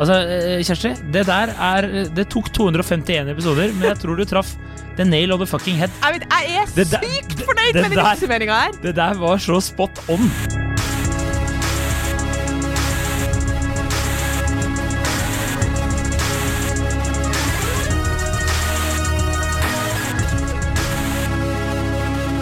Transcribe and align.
Altså, 0.00 0.14
eh, 0.32 0.62
Kjersti, 0.64 0.94
det 1.12 1.26
der 1.28 1.50
er 1.60 1.88
Det 2.16 2.24
tok 2.32 2.48
251 2.56 3.28
episoder, 3.34 3.72
men 3.76 3.90
jeg 3.90 3.98
tror 4.00 4.16
du 4.16 4.24
traff 4.24 4.54
the 4.96 5.04
nail 5.04 5.32
of 5.32 5.40
the 5.42 5.46
fucking 5.48 5.76
head. 5.76 5.92
Jeg, 6.02 6.14
vet, 6.20 6.24
jeg 6.30 6.56
er 6.62 6.72
Det 6.74 6.86
der- 6.90 7.04
sykt 7.04 7.36
det- 7.36 7.46
fornøyd 7.46 7.72
det 7.72 7.82
med 7.82 7.90
den 7.90 7.98
der- 7.98 8.10
oppsummeringa 8.14 8.60
her. 8.64 8.72
Det 8.82 8.94
der 8.96 9.14
var 9.20 9.36
så 9.38 9.60
spot 9.60 10.00
on. 10.08 10.30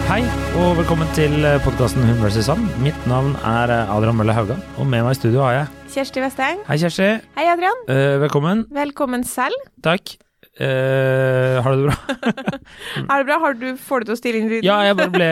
Hei, 0.09 0.23
og 0.57 0.71
velkommen 0.79 1.09
til 1.13 1.35
podkasten 1.61 2.01
Hun 2.07 2.23
vs. 2.23 2.47
Han. 2.49 2.63
Mitt 2.81 3.03
navn 3.09 3.35
er 3.45 3.69
Adrian 3.93 4.17
Mølle 4.17 4.33
Haugan, 4.33 4.61
og 4.81 4.87
med 4.89 5.03
meg 5.05 5.13
i 5.13 5.19
studio 5.19 5.43
har 5.45 5.53
jeg 5.59 5.67
Kjersti 5.89 6.21
Vesteng. 6.21 6.59
Hei, 6.67 6.77
Kjersti. 6.77 7.05
Hei, 7.37 7.45
Adrian. 7.49 7.79
Eh, 7.89 8.17
velkommen. 8.21 8.65
Velkommen 8.73 9.23
selv. 9.25 9.55
Takk. 9.85 10.11
Eh, 10.59 11.57
har 11.63 11.73
du 11.75 11.85
det 11.85 11.87
bra? 11.87 11.95
Er 13.13 13.21
det 13.21 13.25
bra? 13.29 13.37
Har 13.41 13.55
du, 13.57 13.65
får 13.79 14.03
du 14.03 14.09
til 14.09 14.15
å 14.15 14.19
stille 14.19 14.41
inn 14.41 14.49
lyden? 14.51 14.67
Ja, 14.67 14.79
jeg 14.85 14.97
bare 14.99 15.13
ble 15.13 15.29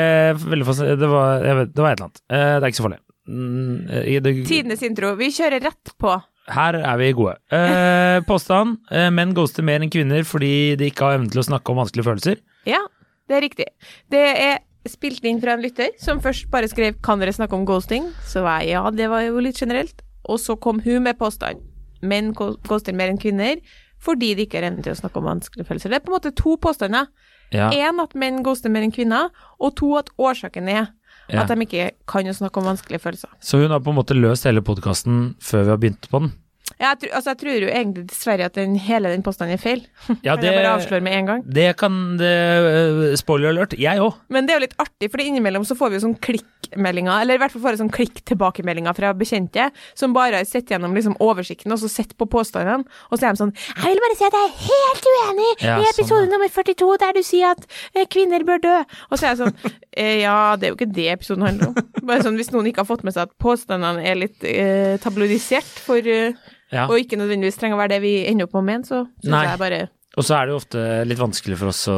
veldig 0.48 0.68
fascinert. 0.70 1.02
Det 1.02 1.10
var, 1.12 1.44
vet, 1.62 1.74
det 1.76 1.84
var 1.84 1.94
et 1.94 2.00
eller 2.00 2.08
annet. 2.08 2.22
Eh, 2.32 2.54
det 2.56 2.62
er 2.64 2.72
ikke 2.72 2.80
så 2.80 2.88
farlig. 2.88 3.00
Mm, 3.28 3.76
eh, 4.00 4.10
det, 4.24 4.34
Tidenes 4.50 4.86
intro. 4.88 5.12
Vi 5.20 5.30
kjører 5.36 5.66
rett 5.68 5.94
på. 6.00 6.16
her 6.58 6.80
er 6.80 7.02
vi 7.04 7.12
gode. 7.18 7.36
Eh, 7.54 8.18
påstand. 8.28 8.80
Eh, 8.90 9.10
menn 9.14 9.36
ghoster 9.38 9.68
mer 9.68 9.84
enn 9.84 9.92
kvinner 9.94 10.24
fordi 10.26 10.54
de 10.80 10.90
ikke 10.90 11.06
har 11.06 11.20
evne 11.20 11.30
til 11.34 11.44
å 11.44 11.48
snakke 11.52 11.74
om 11.74 11.84
vanskelige 11.84 12.08
følelser. 12.08 12.42
Ja, 12.70 12.82
det 13.28 13.38
er 13.38 13.46
riktig. 13.46 13.70
Det 14.10 14.26
er 14.48 14.58
spilt 14.88 15.26
inn 15.28 15.42
fra 15.44 15.58
en 15.58 15.62
lytter 15.66 15.92
som 16.00 16.22
først 16.24 16.48
bare 16.50 16.70
skrev 16.72 16.96
'Kan 17.04 17.20
dere 17.20 17.36
snakke 17.36 17.54
om 17.54 17.66
ghosting?' 17.68 18.08
Så 18.24 18.42
var 18.42 18.62
jeg 18.64 18.72
ja, 18.80 18.90
det 18.90 19.10
var 19.12 19.22
jo 19.28 19.38
litt 19.44 19.60
generelt. 19.60 20.02
Og 20.28 20.40
så 20.44 20.58
kom 20.60 20.82
hun 20.84 21.04
med 21.08 21.18
påstand. 21.20 21.64
Menn 22.02 22.34
koster 22.36 22.94
mer 22.94 23.12
enn 23.12 23.22
kvinner 23.22 23.62
fordi 24.04 24.36
de 24.38 24.46
ikke 24.46 24.60
har 24.60 24.68
evne 24.68 24.84
til 24.86 24.94
å 24.94 25.00
snakke 25.00 25.18
om 25.18 25.26
vanskelige 25.26 25.66
følelser. 25.66 25.90
Det 25.90 25.98
er 25.98 26.04
på 26.06 26.12
en 26.12 26.18
måte 26.20 26.34
to 26.38 26.54
påstander. 26.62 27.08
Ja, 27.56 27.72
at 27.72 28.14
menn 28.20 28.44
ghoster 28.44 28.70
mer 28.70 28.84
enn 28.84 28.92
kvinner, 28.94 29.32
og 29.58 29.78
to 29.80 29.94
at 29.98 30.12
årsaken 30.20 30.68
er 30.68 30.84
ja. 31.32 31.44
at 31.44 31.52
de 31.52 31.64
ikke 31.64 31.92
kan 32.10 32.28
snakke 32.34 32.60
om 32.60 32.68
vanskelige 32.68 33.02
følelser. 33.04 33.32
Så 33.40 33.62
hun 33.62 33.72
har 33.72 33.82
på 33.84 33.94
en 33.94 34.00
måte 34.00 34.18
løst 34.18 34.48
hele 34.48 34.64
podkasten 34.66 35.38
før 35.44 35.64
vi 35.64 35.74
har 35.74 35.82
begynt 35.82 36.10
på 36.12 36.22
den. 36.24 36.34
Ja, 36.78 36.92
jeg, 36.92 37.00
tror- 37.02 37.14
altså, 37.18 37.32
jeg 37.34 37.40
tror 37.42 37.56
jo 37.64 37.70
egentlig 37.72 38.04
dessverre 38.12 38.46
at 38.50 38.58
den, 38.60 38.76
hele 38.76 39.10
den 39.14 39.24
påstanden 39.26 39.56
er 39.56 39.62
feil. 39.62 39.86
Ja, 40.26 40.36
det, 40.40 40.50
jeg 40.50 40.58
bare 40.60 40.74
avsløre 40.76 41.02
med 41.06 41.16
en 41.18 41.30
gang. 41.32 41.44
det 41.48 41.70
kan 41.80 41.96
det, 42.20 42.32
eh, 42.32 43.16
Spoiler 43.18 43.50
alert. 43.54 43.74
Jeg 43.80 44.02
òg. 44.04 44.18
Men 44.30 44.46
det 44.46 44.54
er 44.54 44.60
jo 44.60 44.66
litt 44.68 44.76
artig, 44.84 45.10
for 45.14 45.24
innimellom 45.24 45.66
så 45.66 45.78
får 45.80 45.90
vi 45.94 45.98
jo 46.00 46.04
sånn 46.06 46.18
klikkmeldinger, 46.28 47.22
eller 47.24 47.40
i 47.40 47.42
hvert 47.42 47.56
fall 47.56 47.64
får 47.64 47.78
vi 47.78 47.82
sånn 47.82 47.94
klikk-tilbakemeldinger 47.96 48.98
fra 48.98 49.14
bekjente, 49.18 49.70
som 49.98 50.14
bare 50.14 50.42
har 50.42 50.50
sett 50.50 50.70
gjennom 50.74 50.94
liksom 50.98 51.16
oversikten 51.24 51.74
og 51.74 51.80
så 51.82 51.90
sett 51.92 52.14
på 52.20 52.28
påstandene, 52.30 52.86
og 53.10 53.16
så 53.18 53.30
er 53.30 53.38
de 53.38 53.42
sånn 53.42 53.54
Jeg 53.56 53.94
vil 53.96 54.04
bare 54.04 54.18
si 54.20 54.28
at 54.28 54.38
jeg 54.38 54.50
er 54.50 54.60
helt 54.68 55.10
uenig 55.14 55.50
Ja, 55.64 55.78
i 55.80 55.88
episode 55.90 56.26
sånn, 56.28 56.32
nummer 56.36 56.52
42 56.52 56.92
der 57.06 57.16
du 57.18 57.24
sier 57.26 57.56
at 57.56 57.66
eh, 57.96 58.06
kvinner 58.12 58.44
bør 58.48 58.62
dø. 58.64 58.76
Og 59.10 59.18
så 59.18 59.30
er 59.30 59.34
jeg 59.34 59.42
sånn 59.42 59.56
eh, 60.04 60.14
Ja, 60.26 60.38
det 60.60 60.68
er 60.70 60.74
jo 60.76 60.78
ikke 60.80 60.92
det 61.00 61.08
episoden 61.16 61.48
handler 61.48 61.72
om. 61.72 61.90
Bare 62.08 62.22
sånn 62.28 62.38
hvis 62.40 62.52
noen 62.54 62.70
ikke 62.70 62.84
har 62.84 62.90
fått 62.92 63.04
med 63.08 63.16
seg 63.16 63.28
at 63.30 63.36
påstandene 63.42 64.04
er 64.08 64.20
litt 64.20 64.46
eh, 64.48 64.96
tabloidisert 65.04 65.82
for 65.88 66.04
eh, 66.04 66.36
Ja. 66.74 66.88
Og 66.90 67.00
ikke 67.00 67.20
nødvendigvis 67.20 67.60
trenger 67.60 67.78
å 67.78 67.84
være 67.84 67.96
det 67.96 68.02
vi 68.04 68.16
ender 68.28 68.48
opp 68.48 68.58
med 68.58 68.64
å 68.64 68.68
mene, 68.72 68.88
så 68.88 69.06
syns 69.24 69.48
jeg 69.48 69.60
bare 69.62 69.86
Og 70.18 70.26
så 70.26 70.34
er 70.34 70.48
det 70.48 70.52
jo 70.52 70.58
ofte 70.58 70.84
litt 71.06 71.20
vanskelig 71.22 71.58
for 71.60 71.70
oss 71.70 71.84
å 71.94 71.98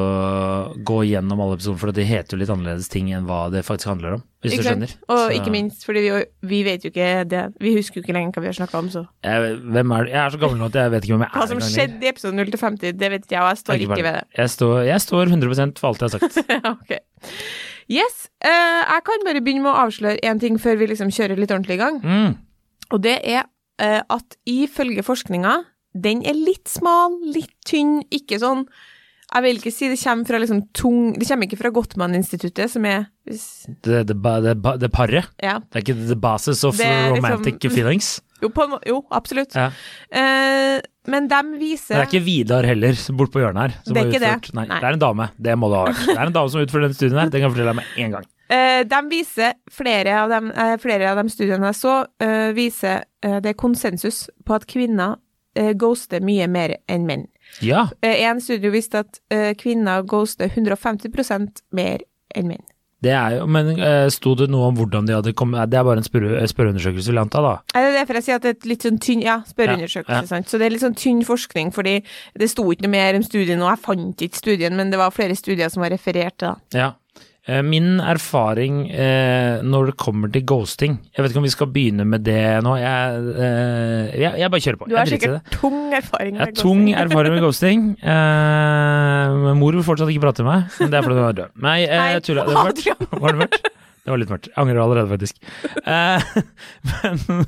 gå 0.86 0.98
gjennom 1.08 1.40
alle 1.40 1.56
episoder, 1.56 1.80
for 1.80 1.96
det 1.96 2.06
heter 2.10 2.36
jo 2.36 2.42
litt 2.42 2.52
annerledes 2.52 2.90
ting 2.92 3.08
enn 3.16 3.26
hva 3.30 3.46
det 3.54 3.64
faktisk 3.66 3.90
handler 3.94 4.18
om. 4.18 4.24
Hvis 4.44 4.54
Ikke 4.58 4.64
du 4.64 4.68
skjønner. 4.68 4.92
Og 5.08 5.18
Så- 5.22 5.38
ikke 5.38 5.52
minst 5.56 5.86
fordi 5.88 6.04
vi, 6.06 6.26
vi 6.52 6.60
vet 6.64 6.84
jo 6.84 6.92
ikke 6.92 7.28
det 7.28 7.42
Vi 7.60 7.74
husker 7.76 8.00
jo 8.00 8.04
ikke 8.04 8.16
lenger 8.16 8.32
hva 8.36 8.42
vi 8.44 8.52
har 8.52 8.58
snakka 8.60 8.78
om, 8.78 8.90
så 8.90 9.08
Jeg, 9.24 9.56
hvem 9.64 9.96
er, 9.98 10.06
jeg 10.12 10.20
er 10.26 10.30
så 10.36 10.40
gammel 10.40 10.60
nå 10.60 10.66
at 10.70 10.78
jeg 10.80 10.92
vet 10.92 11.04
ikke 11.04 11.16
hvem 11.16 11.26
jeg 11.26 11.32
er. 11.32 11.40
Hva 11.40 11.48
som 11.48 11.60
skjedde 11.60 12.04
i 12.04 12.12
episode 12.12 12.36
0 12.36 12.52
til 12.52 12.60
50, 12.60 12.98
det 13.00 13.10
vet 13.16 13.26
ikke 13.26 13.36
jeg, 13.38 13.42
og 13.42 13.50
jeg 13.50 13.58
står 13.64 13.74
Jeg 13.74 13.88
ikke 13.90 14.04
ved 14.04 14.14
det. 14.20 14.24
Jeg 14.38 14.50
står, 14.50 14.76
jeg 14.86 15.02
står 15.08 15.24
100 15.34 15.80
for 15.80 15.88
alt 15.90 16.00
jeg 16.00 16.10
har 16.10 16.20
sagt. 16.20 16.38
ok. 16.76 16.92
Yes. 17.90 18.30
uh, 18.46 18.84
jeg 18.86 19.02
kan 19.08 19.24
bare 19.26 19.42
begynne 19.42 19.64
med 19.66 19.74
å 19.74 19.80
avsløre 19.88 20.20
én 20.22 20.40
ting 20.40 20.60
før 20.62 20.78
vi 20.78 20.92
liksom 20.92 21.10
kjører 21.10 21.40
litt 21.40 21.50
ordentlig 21.50 21.80
i 21.80 21.82
gang. 21.82 22.02
Mm. 22.04 22.36
Og 22.94 23.02
det 23.02 23.18
er 23.24 23.48
at 23.80 24.36
ifølge 24.50 25.04
forskninga, 25.08 25.54
den 25.96 26.20
er 26.28 26.36
litt 26.38 26.68
smal, 26.70 27.16
litt 27.24 27.56
tynn, 27.66 28.02
ikke 28.14 28.42
sånn 28.42 28.66
Jeg 29.30 29.46
vil 29.46 29.60
ikke 29.60 29.74
si 29.74 29.90
det 29.92 30.00
kommer 30.02 30.26
fra 30.26 30.40
liksom 30.42 30.62
tung 30.74 31.12
Det 31.14 31.28
kommer 31.30 31.46
ikke 31.46 31.60
fra 31.60 31.70
Gottmann-instituttet, 31.76 32.72
som 32.74 32.86
er 32.90 33.06
Det, 33.86 34.08
det 34.10 34.92
paret. 34.92 35.30
Ja. 35.44 35.60
Det 35.60 35.76
er 35.78 35.86
ikke 35.86 36.08
the 36.08 36.18
basis 36.18 36.64
of 36.64 36.80
er 36.80 37.12
liksom- 37.14 37.16
romantic 37.18 37.72
feelings. 37.72 38.22
Jo, 38.42 38.48
på, 38.56 38.66
jo 38.88 39.02
absolutt. 39.12 39.54
Ja. 39.54 39.68
Eh, 40.16 40.80
men 41.12 41.28
de 41.28 41.40
viser 41.60 41.96
Men 41.98 42.00
det 42.00 42.08
er 42.08 42.12
ikke 42.14 42.26
Vidar 42.26 42.64
heller, 42.64 42.96
bort 43.18 43.34
på 43.34 43.42
hjørnet 43.44 43.60
her. 43.62 43.74
Det 43.84 43.98
er 43.98 44.00
har 44.00 44.08
utført, 44.14 44.48
det. 44.48 44.54
Nei, 44.56 44.66
Nei. 44.66 44.80
det 44.80 44.88
er 44.88 44.94
en 44.94 45.00
dame. 45.04 45.30
Det 45.38 45.56
må 45.60 45.70
det 45.70 45.78
ha 45.78 45.86
vært. 45.90 46.06
Det 46.08 46.18
er 46.18 46.26
en 46.26 46.34
dame 46.38 46.50
som 46.54 46.62
utfører 46.64 46.88
den 46.88 46.94
studien 46.96 47.20
her, 47.20 47.30
det 47.30 47.42
kan 47.42 47.50
jeg 47.50 47.52
fortelle 47.56 47.74
deg 47.74 47.80
med 47.82 48.06
en 48.06 48.12
gang. 48.16 48.30
Eh, 48.50 48.84
de 48.90 49.00
viser, 49.12 49.54
flere 49.70 50.16
av, 50.24 50.30
dem, 50.32 50.52
eh, 50.52 50.76
flere 50.82 51.12
av 51.12 51.20
de 51.22 51.30
studiene 51.30 51.68
jeg 51.70 51.76
så, 51.84 51.96
eh, 52.24 52.52
viser 52.58 53.04
eh, 53.22 53.40
det 53.44 53.52
er 53.52 53.60
konsensus 53.60 54.30
på 54.48 54.56
at 54.56 54.66
kvinner 54.66 55.18
eh, 55.56 55.74
ghoster 55.74 56.24
mye 56.26 56.48
mer 56.50 56.78
enn 56.88 57.06
menn. 57.06 57.28
Ja, 57.62 57.88
Eh, 58.02 58.24
en 58.30 58.42
studie 58.42 58.72
viste 58.72 59.02
at 59.06 59.20
eh, 59.32 59.54
kvinner 59.58 60.04
ghoster 60.08 60.50
150% 60.50 61.64
mer 61.72 62.04
enn 62.36 62.48
menn. 62.48 62.64
det 63.02 63.12
er 63.16 63.38
jo 63.38 63.46
Men 63.48 63.80
uh, 63.80 64.10
sto 64.12 64.36
det 64.36 64.50
noe 64.52 64.68
om 64.70 64.76
hvordan 64.76 65.06
de 65.08 65.14
hadde 65.16 65.32
kommet 65.34 65.70
Det 65.72 65.78
er 65.80 65.84
bare 65.88 66.02
en 66.02 66.04
spørre, 66.04 66.48
spørreundersøkelse, 66.52 67.08
vil 67.08 67.16
jeg 67.16 67.26
anta, 67.26 67.42
da. 67.42 67.54
Er 67.74 67.86
det 67.88 67.94
derfor 67.96 68.20
jeg 68.20 68.24
sier 68.28 68.36
at 68.36 68.44
det 68.44 68.52
er 68.58 68.68
litt 68.68 68.84
sånn 68.84 69.00
tynn 69.00 69.22
Ja, 69.24 69.38
spørreundersøkelse, 69.48 70.18
Ja, 70.18 70.22
ja. 70.22 70.28
sant. 70.28 70.50
Så 70.52 70.60
det 70.60 70.68
er 70.68 70.76
litt 70.76 70.84
sånn 70.84 70.98
tynn 71.00 71.24
forskning, 71.24 71.72
fordi 71.76 72.02
det 72.36 72.50
sto 72.52 72.68
ikke 72.72 72.84
noe 72.88 72.92
mer 72.98 73.16
om 73.16 73.24
studien, 73.24 73.62
og 73.64 73.72
jeg 73.72 73.84
fant 73.86 74.22
ikke 74.28 74.42
studien, 74.44 74.76
men 74.76 74.92
det 74.92 75.00
var 75.00 75.16
flere 75.16 75.36
studier 75.36 75.72
som 75.72 75.82
var 75.84 75.92
referert 75.96 76.38
til 76.38 76.52
da. 76.52 76.56
Ja. 76.76 76.90
Eh, 77.50 77.62
Min 77.66 77.98
erfaring 78.04 78.84
eh, 78.94 79.64
når 79.66 79.90
det 79.90 79.96
kommer 79.98 80.30
til 80.34 80.44
ghosting 80.46 81.00
Jeg 81.16 81.24
vet 81.24 81.32
ikke 81.34 81.42
om 81.42 81.48
vi 81.48 81.54
skal 81.54 81.72
begynne 81.74 82.06
med 82.06 82.22
det 82.28 82.44
nå. 82.66 82.76
Jeg, 82.78 83.24
eh, 83.42 84.20
jeg, 84.22 84.34
jeg 84.44 84.52
bare 84.54 84.64
kjører 84.66 84.80
på. 84.84 84.90
Du 84.92 84.96
har 85.00 85.10
sikkert 85.10 85.50
tung 85.56 85.80
erfaring 85.98 86.36
med 86.38 86.44
Jeg 86.44 86.52
har 86.54 86.60
tung 86.62 86.84
erfaring 86.94 87.34
med 87.38 87.44
ghosting. 87.48 87.88
Eh, 88.04 89.54
mor 89.58 89.74
vil 89.80 89.86
fortsatt 89.88 90.14
ikke 90.14 90.28
prate 90.28 90.46
med 90.46 90.52
meg, 90.54 90.80
men 90.84 90.94
det 90.94 91.00
er 91.02 91.08
fordi 91.08 91.20
hun 91.20 91.28
er 91.32 91.38
død. 91.42 91.58
Nei, 91.66 91.78
jeg 91.88 92.38
var. 92.38 93.20
Var 93.26 93.34
det 93.34 93.42
mørkt? 93.44 93.70
Det 94.10 94.14
var 94.16 94.22
litt 94.24 94.32
mørkt. 94.34 94.48
Jeg 94.50 94.58
angrer 94.64 94.82
allerede, 94.82 95.10
faktisk. 95.12 95.36
Eh, 95.86 96.24
men 96.90 97.44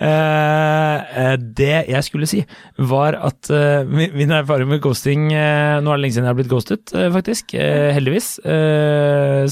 eh, 0.00 1.18
eh, 1.20 1.34
det 1.60 1.74
jeg 1.92 2.06
skulle 2.06 2.28
si, 2.30 2.40
var 2.80 3.18
at 3.20 3.50
min, 3.84 4.32
erfaring 4.32 4.70
med 4.70 4.80
ghosting 4.80 5.26
Nå 5.28 5.36
er 5.36 5.84
det 5.84 6.00
lenge 6.00 6.16
siden 6.16 6.24
jeg 6.24 6.32
har 6.32 6.38
blitt 6.38 6.52
ghostet, 6.52 6.94
faktisk. 7.12 7.52
Heldigvis. 7.52 8.38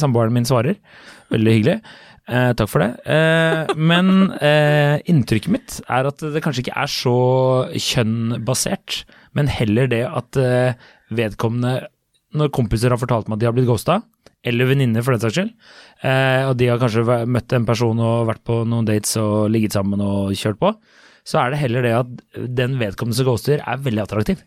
Samboeren 0.01 0.33
min 0.33 0.49
svarer. 0.49 0.81
Veldig 1.33 1.55
hyggelig. 1.59 1.77
Eh, 2.31 2.53
takk 2.55 2.71
for 2.71 2.85
det. 2.85 2.91
Eh, 3.11 3.73
men 3.77 4.31
eh, 4.39 5.03
inntrykket 5.11 5.53
mitt 5.53 5.79
er 5.91 6.07
at 6.07 6.23
det 6.23 6.43
kanskje 6.45 6.65
ikke 6.65 6.79
er 6.85 6.91
så 6.91 7.17
kjønnbasert, 7.75 9.03
men 9.37 9.51
heller 9.51 9.91
det 9.91 10.05
at 10.07 10.39
vedkommende 11.13 11.89
Når 12.33 12.49
kompiser 12.49 12.89
har 12.89 13.01
fortalt 13.01 13.27
meg 13.29 13.37
at 13.37 13.41
de 13.43 13.47
har 13.49 13.53
blitt 13.53 13.69
ghosta, 13.69 13.99
eller 14.45 14.67
venninner 14.73 15.05
for 15.07 15.15
den 15.15 15.23
saks 15.23 15.37
skyld, 15.39 15.53
eh, 16.03 16.49
og 16.49 16.57
de 16.59 16.67
har 16.73 16.79
kanskje 16.83 17.21
møtt 17.31 17.53
en 17.57 17.67
person 17.69 17.99
og 18.03 18.27
vært 18.31 18.43
på 18.49 18.63
noen 18.67 18.87
dates 18.89 19.17
og 19.23 19.51
ligget 19.55 19.73
sammen 19.77 20.01
og 20.03 20.33
kjørt 20.39 20.59
på, 20.63 20.73
så 21.25 21.39
er 21.45 21.51
det 21.55 21.61
heller 21.63 21.83
det 21.87 21.93
at 22.01 22.49
den 22.59 22.79
vedkommende 22.81 23.15
som 23.21 23.29
ghoster, 23.31 23.61
er 23.63 23.77
veldig 23.85 24.03
attraktiv. 24.03 24.41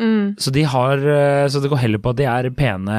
Mm, 0.00 0.36
Så, 0.40 0.52
de 0.54 0.62
har, 0.64 0.96
eh, 0.96 1.46
så 1.52 1.60
det 1.60 1.68
går 1.72 1.80
heller 1.82 1.98
på 2.00 2.10
at 2.14 2.16
de 2.20 2.24
er 2.24 2.50
pene 2.56 2.98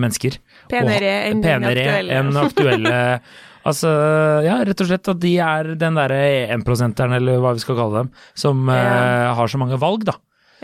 mennesker. 0.00 0.38
penere 0.70 1.10
enn 1.30 1.42
penere 1.44 1.82
aktuelle. 1.84 2.20
enn 2.20 2.36
aktuelle 2.44 3.20
Altså, 3.64 3.88
ja, 4.44 4.58
rett 4.60 4.80
og 4.84 4.88
slett 4.90 5.08
at 5.08 5.20
de 5.22 5.30
er 5.40 5.70
den 5.80 5.94
derre 5.96 6.48
énprosenteren, 6.52 7.14
eller 7.16 7.38
hva 7.40 7.54
vi 7.56 7.62
skal 7.64 7.78
kalle 7.78 8.02
dem, 8.02 8.10
som 8.36 8.66
Ja. 8.68 9.30
uh, 9.30 9.34
har 9.38 9.48
så 9.48 9.56
mange 9.56 9.78
valg, 9.80 10.04
da. 10.04 10.12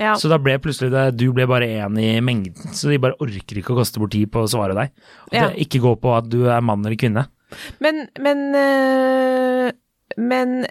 Ja. 0.00 0.14
Så 0.16 0.30
da 0.32 0.38
ble 0.40 0.54
plutselig 0.64 0.88
det, 0.94 1.02
du 1.20 1.26
ble 1.36 1.44
bare 1.50 1.66
én 1.68 1.98
i 2.00 2.14
mengden, 2.24 2.72
så 2.72 2.88
de 2.88 2.96
bare 3.02 3.18
orker 3.20 3.60
ikke 3.60 3.74
å 3.74 3.80
kaste 3.82 4.00
bort 4.00 4.14
tid 4.16 4.30
på 4.32 4.46
å 4.46 4.48
svare 4.48 4.72
deg. 4.78 4.94
Og 5.28 5.34
Ja. 5.36 5.48
det 5.50 5.66
ikke 5.66 5.82
gå 5.84 5.92
på 6.00 6.14
at 6.16 6.30
du 6.32 6.46
er 6.48 6.62
mann 6.64 6.80
eller 6.86 6.96
kvinne. 6.96 7.26
Men, 7.84 8.06
men, 8.18 8.42
øh, 8.56 9.72
men 10.16 10.66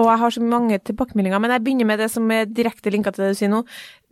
Og 0.00 0.08
jeg 0.10 0.18
har 0.18 0.32
så 0.34 0.42
mange 0.42 0.78
tilbakemeldinger, 0.82 1.38
men 1.38 1.52
jeg 1.54 1.62
begynner 1.64 1.86
med 1.86 2.00
det 2.02 2.10
som 2.10 2.30
er 2.34 2.48
direkte 2.50 2.90
linka 2.90 3.12
til 3.14 3.24
det 3.28 3.34
du 3.34 3.38
sier 3.38 3.52
nå. 3.52 3.60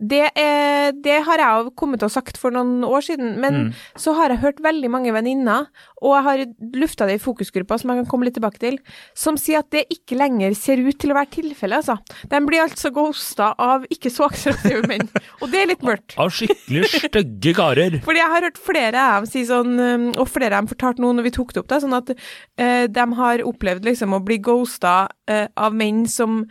Det, 0.03 0.21
er, 0.35 0.91
det 0.99 1.17
har 1.23 1.39
jeg 1.39 1.63
jo 1.63 1.71
kommet 1.79 2.01
til 2.01 2.09
å 2.09 2.11
sagt 2.11 2.35
for 2.39 2.51
noen 2.51 2.83
år 2.87 3.03
siden, 3.05 3.35
men 3.39 3.53
Mm. 3.53 3.67
så 3.99 4.13
har 4.17 4.31
jeg 4.33 4.41
hørt 4.41 4.59
veldig 4.63 4.89
mange 4.91 5.11
venninner, 5.13 5.67
og 6.01 6.15
jeg 6.15 6.23
har 6.25 6.39
lufta 6.81 7.05
det 7.07 7.19
i 7.19 7.21
fokusgruppa, 7.21 7.77
som 7.79 7.91
jeg 7.93 8.01
kan 8.01 8.07
komme 8.09 8.25
litt 8.25 8.33
tilbake 8.35 8.59
til, 8.59 8.79
som 9.15 9.37
sier 9.39 9.59
at 9.61 9.69
det 9.71 9.83
ikke 9.93 10.17
lenger 10.17 10.55
ser 10.57 10.81
ut 10.81 10.97
til 10.99 11.13
å 11.13 11.17
være 11.19 11.29
tilfellet, 11.35 11.83
altså. 11.83 11.99
De 12.31 12.39
blir 12.47 12.63
altså 12.63 12.91
ghosta 12.95 13.51
av 13.61 13.85
ikke 13.93 14.11
så 14.11 14.25
aktive 14.31 14.81
menn, 14.91 15.05
og 15.39 15.51
det 15.53 15.61
er 15.61 15.69
litt 15.71 15.85
mørkt. 15.85 16.17
Av 16.19 16.31
skikkelig 16.33 16.89
stygge 17.05 17.53
karer. 17.59 17.99
Fordi 18.03 18.23
jeg 18.23 18.33
har 18.33 18.47
hørt 18.49 18.59
flere 18.59 19.03
av 19.03 19.23
dem 19.23 19.31
si 19.31 19.45
sånn, 19.47 19.75
um, 19.79 20.07
og 20.17 20.27
flere 20.31 20.57
av 20.57 20.63
dem 20.65 20.71
fortalte 20.73 21.03
noe 21.05 21.15
når 21.19 21.29
vi 21.29 21.35
tok 21.37 21.53
det 21.53 21.63
opp, 21.63 21.69
da, 21.71 21.79
sånn 21.83 21.95
at 21.99 22.11
uh, 22.15 22.85
de 22.89 23.07
har 23.21 23.45
opplevd 23.47 23.87
liksom 23.87 24.17
å 24.17 24.23
bli 24.25 24.39
ghosta 24.43 24.95
uh, 25.29 25.45
av 25.55 25.72
menn 25.73 26.05
som 26.09 26.43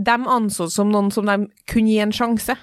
de 0.00 0.16
ansås 0.26 0.74
som 0.74 0.90
noen 0.92 1.10
som 1.12 1.26
de 1.28 1.46
kunne 1.68 1.90
gi 1.92 1.98
en 2.00 2.12
sjanse. 2.16 2.56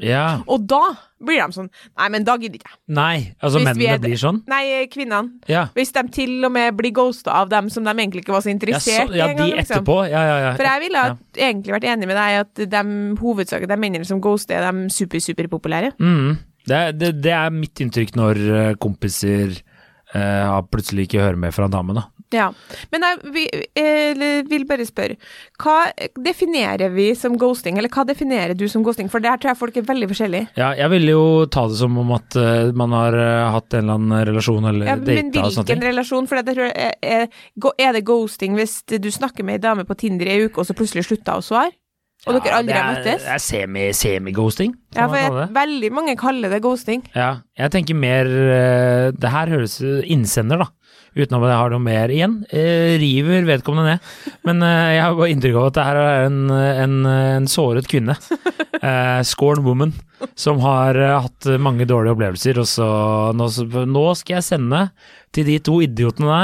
Ja. 0.00 0.40
Og 0.48 0.62
da 0.70 0.78
blir 1.20 1.42
de 1.42 1.52
sånn 1.52 1.66
Nei, 1.98 2.06
men 2.14 2.24
da 2.24 2.36
gidder 2.40 2.56
ikke 2.56 2.70
jeg. 2.70 2.78
Nei, 2.96 3.16
altså 3.42 3.58
Hvis 3.60 3.66
mennene 3.66 3.90
er- 3.92 3.98
blir 4.00 4.16
sånn? 4.16 4.38
Nei, 4.48 4.86
kvinnene. 4.88 5.34
Ja. 5.50 5.66
Hvis 5.76 5.92
de 5.92 6.02
til 6.14 6.44
og 6.46 6.52
med 6.54 6.74
blir 6.78 6.92
ghosta 6.96 7.34
av 7.42 7.50
dem 7.50 7.68
som 7.68 7.84
de 7.84 7.90
egentlig 7.92 8.22
ikke 8.24 8.32
var 8.32 8.40
så 8.46 8.48
interessert 8.54 9.10
i. 9.10 9.12
interessert 9.12 9.16
ja 9.18 9.26
de 9.28 9.34
gang, 9.34 9.50
Liksom. 9.58 9.76
etterpå. 9.84 9.98
Ja, 10.08 10.22
ja, 10.24 10.38
ja. 10.46 10.52
For 10.56 10.64
jeg 10.64 10.80
ville 10.86 11.02
egentlig 11.36 11.74
vært 11.76 11.88
enig 11.92 12.06
med 12.08 12.16
deg 12.16 12.40
at 12.40 12.54
de 12.54 13.16
hovedsaken, 13.20 13.68
de 13.68 13.76
mennene 13.76 14.06
som 14.06 14.20
ghoster, 14.22 14.54
er 14.56 14.72
de 14.72 14.88
super-superpopulære. 14.88 15.92
Mm. 16.00 16.38
Det, 16.66 16.98
det, 16.98 17.12
det 17.22 17.32
er 17.32 17.50
mitt 17.50 17.74
inntrykk 17.80 18.16
når 18.16 18.40
eh, 18.56 18.74
kompiser 18.80 19.60
eh, 20.14 20.56
plutselig 20.70 21.08
ikke 21.08 21.24
hører 21.24 21.40
mer 21.40 21.54
fra 21.54 21.68
damen. 21.70 22.00
da. 22.00 22.08
Ja. 22.30 22.46
Men 22.92 23.04
jeg 23.06 24.44
vil 24.48 24.64
bare 24.68 24.86
spørre, 24.86 25.16
hva 25.60 25.90
definerer 26.22 26.92
vi 26.94 27.08
som 27.18 27.34
ghosting, 27.38 27.78
eller 27.80 27.90
hva 27.92 28.04
definerer 28.06 28.54
du 28.58 28.66
som 28.70 28.84
ghosting? 28.86 29.10
For 29.10 29.22
det 29.22 29.32
her 29.32 29.42
tror 29.42 29.52
jeg 29.52 29.60
folk 29.60 29.80
er 29.80 29.88
veldig 29.88 30.10
forskjellige. 30.12 30.50
Ja, 30.60 30.70
jeg 30.78 30.92
ville 30.94 31.16
jo 31.16 31.24
ta 31.50 31.66
det 31.70 31.80
som 31.80 31.98
om 32.00 32.14
at 32.16 32.38
eh, 32.38 32.70
man 32.76 32.94
har 32.96 33.18
eh, 33.18 33.50
hatt 33.56 33.74
en 33.74 33.84
eller 33.84 33.98
annen 33.98 34.26
relasjon 34.30 34.70
eller 34.70 34.92
Ja, 34.92 34.96
men 35.00 35.34
data 35.34 35.48
og 35.48 35.56
sånne 35.56 35.66
hvilken 35.66 35.86
relasjon? 35.88 36.30
For 36.30 36.40
det 36.40 36.56
tror 36.56 36.70
jeg 36.70 36.94
er, 37.02 37.28
er, 37.74 37.92
det 37.98 38.06
ghosting 38.06 38.56
hvis 38.58 38.80
du 38.86 39.10
snakker 39.10 39.46
med 39.46 39.58
ei 39.58 39.64
dame 39.66 39.86
på 39.88 39.98
Tinder 39.98 40.30
i 40.30 40.36
ei 40.36 40.46
uke, 40.46 40.62
og 40.62 40.70
så 40.70 40.76
plutselig 40.76 41.08
slutter 41.08 41.40
å 41.40 41.44
svare? 41.44 41.74
Og 42.28 42.36
dere 42.44 42.52
aldri 42.58 42.74
har 42.76 42.90
møttes? 42.94 43.22
det 43.24 43.32
er 43.32 43.40
semi- 43.40 43.92
semi-ghosting, 43.96 44.74
Ja, 44.94 45.06
for 45.06 45.16
jeg, 45.16 45.48
veldig 45.56 45.92
mange 45.92 46.16
kaller 46.20 46.50
det 46.52 46.60
ghosting. 46.62 47.02
Ja, 47.16 47.36
jeg 47.56 47.70
tenker 47.72 47.94
mer 47.96 48.26
eh, 48.26 49.10
Det 49.16 49.30
her 49.30 49.48
høres 49.48 49.78
innsender, 49.80 50.58
da. 50.58 50.66
Uten 51.16 51.36
at 51.36 51.46
jeg 51.48 51.58
har 51.58 51.72
noe 51.72 51.82
mer 51.82 52.12
igjen. 52.14 52.36
Eh, 52.54 52.94
river 53.02 53.46
vedkommende 53.48 53.96
ned. 53.96 54.10
Men 54.46 54.62
eh, 54.62 54.90
jeg 54.94 55.02
har 55.02 55.16
bare 55.18 55.30
inntrykk 55.34 55.58
av 55.58 55.66
at 55.68 55.78
det 55.78 55.86
her 55.88 56.00
er 56.00 56.26
en, 56.28 56.38
en, 56.54 56.98
en 57.10 57.48
såret 57.50 57.88
kvinne. 57.90 58.16
Eh, 58.80 59.20
scorn 59.28 59.64
woman. 59.66 59.90
Som 60.40 60.60
har 60.64 60.96
hatt 60.96 61.48
mange 61.60 61.84
dårlige 61.88 62.14
opplevelser, 62.14 62.60
og 62.62 62.68
så 62.68 62.86
nå, 63.36 63.48
skal 64.16 64.38
jeg 64.38 64.46
sende 64.46 64.80
til 65.36 65.44
de 65.48 65.58
to 65.64 65.78
idiotene 65.84 66.38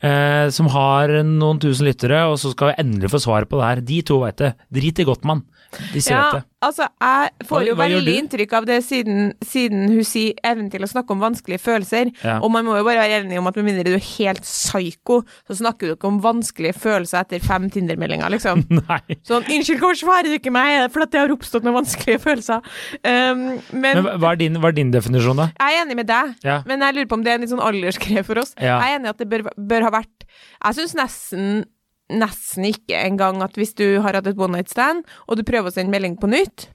der, 0.00 0.50
som 0.54 0.66
har 0.74 1.14
noen 1.26 1.58
tusen 1.62 1.86
lyttere, 1.86 2.24
og 2.30 2.40
så 2.42 2.50
skal 2.52 2.72
vi 2.72 2.76
endelig 2.82 3.10
få 3.14 3.22
svar 3.22 3.46
på 3.50 3.58
det 3.58 3.68
her. 3.68 3.82
De 3.86 4.00
to 4.06 4.20
veit 4.24 4.38
det. 4.42 4.52
Drit 4.74 5.02
i 5.02 5.06
Gottmann. 5.06 5.42
Ser 5.70 6.10
Ja, 6.10 6.40
altså, 6.66 6.86
jeg 7.00 7.30
får 7.46 7.60
Hva- 7.60 7.66
jo 7.68 7.74
hva 7.78 7.86
veldig 7.88 8.14
inntrykk 8.20 8.52
av 8.58 8.64
det 8.66 8.78
siden, 8.84 9.32
siden 9.44 9.84
hun 9.92 10.02
sier 10.04 10.34
evnen 10.44 10.70
til 10.72 10.82
å 10.82 10.88
snakke 10.90 11.10
om 11.14 11.20
vanskelige 11.22 11.60
følelser. 11.62 12.10
Ja. 12.24 12.38
Og 12.42 12.50
man 12.50 12.64
må 12.66 12.76
jo 12.76 12.84
bare 12.84 12.98
være 13.04 13.20
enig 13.22 13.38
om 13.38 13.46
at 13.46 13.56
med 13.56 13.64
mindre 13.68 13.84
du 13.86 13.94
er 13.94 14.02
helt 14.18 14.42
psyko, 14.42 15.20
så 15.48 15.56
snakker 15.60 15.86
du 15.86 15.94
ikke 15.94 16.08
om 16.10 16.20
vanskelige 16.24 16.74
følelser 16.74 17.20
etter 17.22 17.40
fem 17.44 17.68
Tinder-meldinger, 17.70 18.28
liksom. 18.34 18.64
Nei. 18.80 19.00
Sånn 19.22 19.46
'Unnskyld, 19.46 19.78
hvorfor 19.78 20.00
svarer 20.02 20.26
du 20.30 20.38
ikke 20.38 20.50
meg?' 20.52 20.76
Er 20.80 20.88
det 20.88 20.92
fordi 20.94 21.10
det 21.10 21.20
har 21.20 21.34
oppstått 21.36 21.62
noen 21.64 21.78
vanskelige 21.80 22.20
følelser. 22.20 22.60
Um, 23.04 23.60
men, 23.72 24.02
Men 24.02 24.04
hva 24.18 24.32
er 24.32 24.36
din, 24.42 24.54
hva 24.60 24.68
er 24.68 24.78
din 24.78 24.90
definisjon, 24.90 25.36
da? 25.36 25.50
jeg 25.58 25.78
er 25.78 25.84
enig 25.86 25.96
med 25.96 26.06
deg, 26.10 26.34
Ja. 26.44 26.62
men 26.66 26.80
jeg 26.80 26.94
lurer 26.94 27.06
på 27.08 27.14
om 27.18 27.22
det 27.22 27.30
er 27.30 27.34
en 27.34 27.40
litt 27.46 27.50
sånn 27.50 27.62
aldersgreie 27.62 28.24
for 28.24 28.38
oss. 28.42 28.54
Ja. 28.60 28.80
Jeg 28.82 28.90
er 28.94 28.98
enig 28.98 29.06
i 29.06 29.10
at 29.14 29.18
det 29.18 29.28
bør, 29.30 29.50
bør 29.56 29.82
ha 29.86 29.90
vært 29.90 30.26
Jeg 30.64 30.74
syns 30.76 30.94
nesten 30.94 31.64
Nesten 32.10 32.66
ikke 32.70 32.98
engang 33.06 33.42
at 33.46 33.54
hvis 33.58 33.74
du 33.78 34.00
har 34.02 34.18
hatt 34.18 34.26
et 34.26 34.38
one 34.40 34.56
night 34.58 34.72
stand, 34.72 35.04
og 35.28 35.38
du 35.38 35.44
prøver 35.46 35.70
å 35.70 35.74
sende 35.74 35.94
melding 35.94 36.18
på 36.20 36.30
nytt 36.30 36.68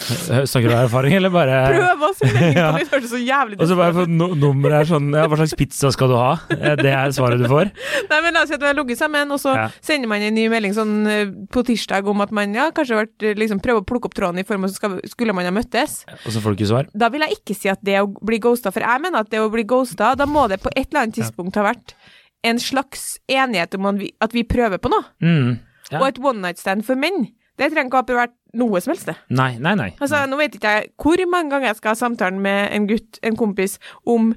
Snakker 0.00 0.70
du 0.70 0.72
av 0.72 0.86
erfaring, 0.86 1.12
eller 1.18 1.32
bare 1.34 1.56
Prøv 1.74 2.04
å 2.06 2.08
sende 2.16 2.38
melding 2.38 2.56
på 2.56 2.78
nytt 2.78 2.92
høres 2.94 3.10
så 3.12 3.18
jævlig 3.20 3.58
Og 3.60 3.68
så 3.68 3.76
bare 3.76 4.04
no 4.08 4.28
nummeret 4.38 4.76
er 4.78 4.88
sånn 4.88 5.10
ja, 5.12 5.26
Hva 5.28 5.36
slags 5.42 5.52
pizza 5.58 5.90
skal 5.92 6.08
du 6.12 6.14
ha? 6.16 6.30
Eh, 6.54 6.76
Det 6.78 6.92
er 6.94 7.12
svaret 7.12 7.42
du 7.42 7.44
får. 7.50 7.68
Nei, 8.08 8.20
men 8.24 8.32
La 8.38 8.44
oss 8.46 8.48
si 8.52 8.56
at 8.56 8.62
vi 8.62 8.68
har 8.70 8.78
ligget 8.78 9.00
sammen, 9.02 9.34
og 9.34 9.40
så 9.42 9.52
Ja. 9.58 9.66
sender 9.84 10.08
man 10.08 10.22
en 10.24 10.32
ny 10.38 10.46
melding 10.48 10.72
sånn 10.76 10.94
eh, 11.10 11.26
på 11.52 11.64
tirsdag 11.66 12.08
om 12.08 12.22
at 12.24 12.32
man 12.32 12.54
ja, 12.56 12.68
kanskje 12.72 12.96
har 12.96 13.02
vært, 13.04 13.26
eh, 13.26 13.34
liksom, 13.42 13.60
prøver 13.60 13.82
å 13.82 13.88
plukke 13.90 14.08
opp 14.08 14.16
tråden 14.16 14.40
i 14.40 14.46
form 14.46 14.64
av 14.64 14.72
så 14.72 14.92
skulle 15.10 15.34
man 15.36 15.44
ha 15.44 15.52
møttes. 15.52 15.98
Og 16.22 16.32
så 16.32 16.40
får 16.40 16.54
du 16.54 16.60
ikke 16.62 16.70
svar. 16.70 16.88
Da 16.96 17.10
vil 17.12 17.26
jeg 17.26 17.36
ikke 17.40 17.58
si 17.58 17.68
at 17.72 17.82
det 17.84 17.98
å 18.00 18.06
bli 18.08 18.38
ghosta, 18.40 18.72
for 18.72 18.86
jeg 18.86 19.02
mener 19.04 19.26
at 19.26 19.32
det 19.34 19.42
å 19.42 19.50
bli 19.52 19.66
ghosta, 19.68 20.14
da 20.16 20.24
må 20.30 20.46
det 20.48 20.62
på 20.62 20.70
et 20.72 20.86
eller 20.88 21.02
annet 21.04 21.18
tidspunkt 21.18 21.58
ha 21.60 21.66
vært 21.66 21.92
en 22.46 22.60
slags 22.62 23.18
enighet 23.28 23.74
om 23.76 23.90
at 23.92 24.34
vi, 24.34 24.44
prøver 24.48 24.80
på 24.80 24.92
noe. 24.92 25.04
Mm. 25.20 25.58
Ja. 25.90 26.00
Og 26.00 26.08
et 26.08 26.20
one 26.22 26.40
night 26.40 26.60
stand 26.60 26.86
for 26.86 26.98
menn, 26.98 27.30
det 27.60 27.72
trenger 27.72 27.90
ikke 27.90 28.00
å 28.00 28.04
ha 28.04 28.20
vært 28.24 28.36
noe 28.56 28.80
som 28.80 28.94
helst, 28.94 29.08
det. 29.10 29.16
Nei, 29.28 29.52
nei, 29.62 29.74
nei. 29.78 29.90
Altså, 30.00 30.22
nå 30.30 30.38
vet 30.40 30.56
ikke 30.56 30.76
jeg 30.76 30.92
hvor 31.00 31.20
mange 31.30 31.52
ganger 31.52 31.70
jeg 31.70 31.80
skal 31.80 31.92
ha 31.92 32.00
samtalen 32.00 32.40
med 32.42 32.70
en 32.74 32.86
gutt, 32.90 33.20
en 33.26 33.36
kompis, 33.38 33.76
om 34.08 34.32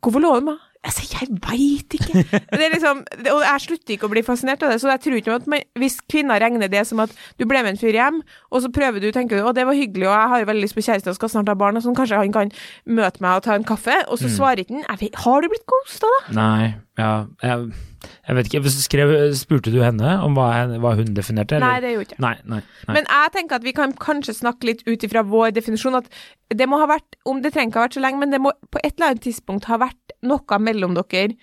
hvorfor 0.00 0.24
lå 0.24 0.32
du 0.38 0.48
med? 0.48 0.70
Sier, 0.92 1.14
jeg 1.22 1.38
veit 1.40 1.94
ikke. 1.96 2.24
Det 2.28 2.60
er 2.60 2.74
liksom, 2.74 3.00
og 3.32 3.40
jeg 3.40 3.62
slutter 3.64 3.94
ikke 3.94 4.08
å 4.08 4.12
bli 4.12 4.22
fascinert 4.26 4.62
av 4.66 4.74
det, 4.74 4.80
så 4.82 4.90
jeg 4.92 5.00
tror 5.06 5.16
ikke 5.20 5.36
at 5.38 5.46
man, 5.48 5.64
hvis 5.80 5.96
kvinner 6.12 6.42
regner 6.42 6.68
det 6.68 6.82
som 6.88 7.00
at 7.04 7.14
du 7.40 7.46
ble 7.48 7.62
med 7.64 7.74
en 7.74 7.80
fyr 7.80 7.96
hjem, 7.96 8.20
og 8.52 8.64
så 8.64 8.70
prøver 8.74 9.00
du, 9.00 9.08
tenker 9.14 9.40
du, 9.40 9.46
å 9.48 9.54
det 9.56 9.64
var 9.64 9.78
hyggelig, 9.78 10.06
og 10.10 10.12
jeg 10.12 10.32
har 10.34 10.42
jo 10.44 10.50
veldig 10.52 10.66
lyst 10.66 10.76
på 10.76 10.84
kjæreste 10.84 11.14
og 11.14 11.16
skal 11.16 11.32
snart 11.32 11.50
ha 11.52 11.56
barn, 11.58 11.80
og 11.80 11.86
sånn, 11.86 11.96
kanskje 11.96 12.20
han 12.20 12.34
kan 12.36 12.52
møte 12.84 13.24
meg 13.24 13.40
og 13.40 13.46
ta 13.48 13.56
en 13.56 13.66
kaffe, 13.66 13.96
og 14.08 14.20
så 14.20 14.28
svarer 14.36 14.64
ikke 14.64 14.82
han, 14.82 15.08
har 15.24 15.44
du 15.44 15.50
blitt 15.54 15.66
ghosta 15.72 16.10
da? 16.18 16.22
Nei, 16.36 16.74
ja 17.00 17.12
Jeg, 17.42 17.72
jeg 18.26 18.36
vet 18.38 18.50
ikke. 18.50 18.72
Skrev, 18.74 19.12
spurte 19.38 19.72
du 19.74 19.78
henne 19.82 20.16
om 20.24 20.36
hva, 20.38 20.48
hva 20.82 20.94
hun 20.98 21.14
definerte? 21.16 21.58
Nei, 21.62 21.76
det 21.84 21.94
gjorde 21.94 22.04
jeg 22.06 22.12
ikke. 22.14 22.22
Nei, 22.24 22.34
nei, 22.50 22.60
nei. 22.88 22.94
Men 22.98 23.08
jeg 23.10 23.32
tenker 23.38 23.58
at 23.60 23.66
vi 23.66 23.74
kan 23.76 23.94
kanskje 24.00 24.36
snakke 24.36 24.68
litt 24.70 24.84
ut 24.88 25.06
ifra 25.06 25.24
vår 25.26 25.54
definisjon, 25.56 25.98
at 26.00 26.08
det 26.54 26.68
må 26.70 26.78
ha 26.82 26.88
vært, 26.90 27.18
om 27.28 27.42
det 27.44 27.54
trenger 27.54 27.72
ikke 27.72 27.82
ha 27.82 27.88
vært 27.88 27.98
så 27.98 28.04
lenge, 28.04 28.20
men 28.22 28.34
det 28.34 28.40
må 28.44 28.52
på 28.70 28.82
et 28.82 28.94
eller 28.94 29.12
annet 29.14 29.24
tidspunkt 29.26 29.68
ha 29.70 29.80
vært 29.82 30.16
noe 30.24 30.60
mellom 30.62 30.96
dere 30.98 31.34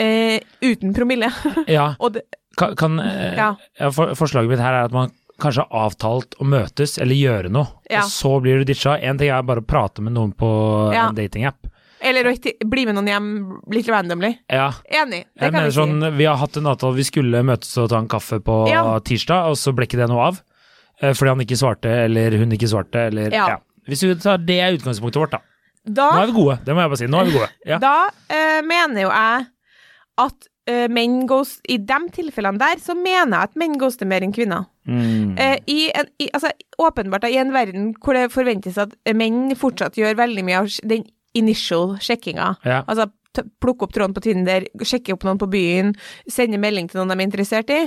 eh, 0.00 0.38
uten 0.64 0.94
promille. 0.96 1.30
Ja, 1.70 1.92
det, 2.12 2.26
kan, 2.58 2.76
kan 2.76 3.00
eh, 3.02 3.34
Ja. 3.38 3.54
ja, 3.78 3.90
for, 3.94 4.14
Forslaget 4.18 4.50
mitt 4.52 4.62
her 4.62 4.74
er 4.74 4.88
at 4.90 4.94
man 4.96 5.12
kanskje 5.40 5.64
har 5.64 5.86
avtalt 5.88 6.34
å 6.40 6.44
møtes 6.44 6.98
eller 7.00 7.16
gjøre 7.16 7.50
noe, 7.52 7.70
Ja. 7.88 8.02
og 8.04 8.10
så 8.12 8.34
blir 8.44 8.60
du 8.60 8.68
ditcha. 8.68 8.98
En 9.00 9.18
ting 9.20 9.30
er 9.32 9.42
bare 9.46 9.62
å 9.62 9.66
prate 9.66 10.02
med 10.04 10.12
noen 10.16 10.34
på 10.36 10.48
en 10.92 11.16
datingapp. 11.16 11.70
Eller 12.00 12.24
å 12.30 12.34
bli 12.70 12.84
med 12.88 12.96
noen 12.96 13.08
hjem 13.10 13.30
litt 13.74 13.88
randomly. 13.92 14.32
Ja, 14.48 14.70
Enig, 14.88 15.26
det 15.36 15.42
jeg 15.46 15.52
kan 15.52 15.64
vi 15.64 15.70
si. 15.70 15.76
sånn, 15.78 16.16
vi 16.16 16.24
har 16.28 16.36
hatt 16.40 16.56
en 16.56 16.66
avtale, 16.70 16.96
vi 16.96 17.04
skulle 17.04 17.42
møtes 17.46 17.76
og 17.78 17.90
ta 17.92 17.98
en 17.98 18.08
kaffe 18.08 18.40
på 18.40 18.68
Ja. 18.70 18.84
tirsdag, 19.00 19.50
og 19.50 19.56
så 19.60 19.74
ble 19.76 19.86
ikke 19.86 20.00
det 20.00 20.08
noe 20.08 20.28
av. 20.30 20.40
eh, 21.02 21.12
Fordi 21.12 21.28
han 21.28 21.40
ikke 21.40 21.56
svarte, 21.60 21.88
eller 22.04 22.36
hun 22.38 22.50
ikke 22.52 22.68
svarte, 22.68 23.06
eller 23.08 23.30
Ja. 23.32 23.48
ja. 23.48 23.56
Hvis 23.88 24.02
vi 24.04 24.14
tar 24.14 24.38
det 24.38 24.60
er 24.60 24.76
utgangspunktet 24.76 25.16
vårt, 25.20 25.30
da. 25.32 25.38
Nå 25.88 26.22
er 26.22 26.26
vi 26.26 26.32
gode, 26.32 26.58
det 26.64 26.74
må 26.76 26.82
jeg 26.82 26.90
bare 26.90 26.98
si. 27.00 27.06
Nå 27.06 27.20
er 27.20 27.24
vi 27.24 27.32
gode. 27.38 27.48
Ja. 27.66 27.78
da 27.78 28.10
uh, 28.10 28.60
mener 28.62 29.00
jo 29.00 29.08
jeg 29.08 29.46
at 30.18 30.48
uh, 30.68 30.88
menn 30.92 31.26
ghost 31.26 31.60
I 31.66 31.78
de 31.78 31.98
tilfellene 32.12 32.58
der, 32.60 32.76
så 32.78 32.94
mener 32.94 33.32
jeg 33.38 33.48
at 33.48 33.56
menn 33.56 33.78
ghoster 33.80 34.06
mer 34.06 34.20
enn 34.20 34.32
kvinner. 34.36 34.66
Mm. 34.86 35.38
Uh, 35.38 35.56
i 35.66 35.90
en, 35.96 36.06
i, 36.20 36.28
altså, 36.34 36.50
åpenbart 36.78 37.22
da, 37.22 37.28
i 37.28 37.38
en 37.40 37.52
verden 37.52 37.94
hvor 37.96 38.12
det 38.14 38.30
forventes 38.32 38.76
at 38.78 38.92
menn 39.16 39.54
fortsatt 39.56 39.96
gjør 39.96 40.16
veldig 40.20 40.44
mye 40.44 40.60
av 40.60 40.68
den 40.84 41.04
initial 41.34 41.96
sjekkinga. 42.02 42.56
Ja. 42.64 42.82
Altså 42.86 43.08
plukke 43.62 43.86
opp 43.86 43.92
tråden 43.94 44.12
på 44.16 44.22
Tinder, 44.24 44.64
sjekke 44.82 45.14
opp 45.14 45.22
noen 45.24 45.38
på 45.38 45.46
byen, 45.52 45.92
sende 46.28 46.58
melding 46.58 46.88
til 46.90 46.98
noen 46.98 47.12
de 47.12 47.20
er 47.20 47.28
interessert 47.28 47.70
i. 47.70 47.84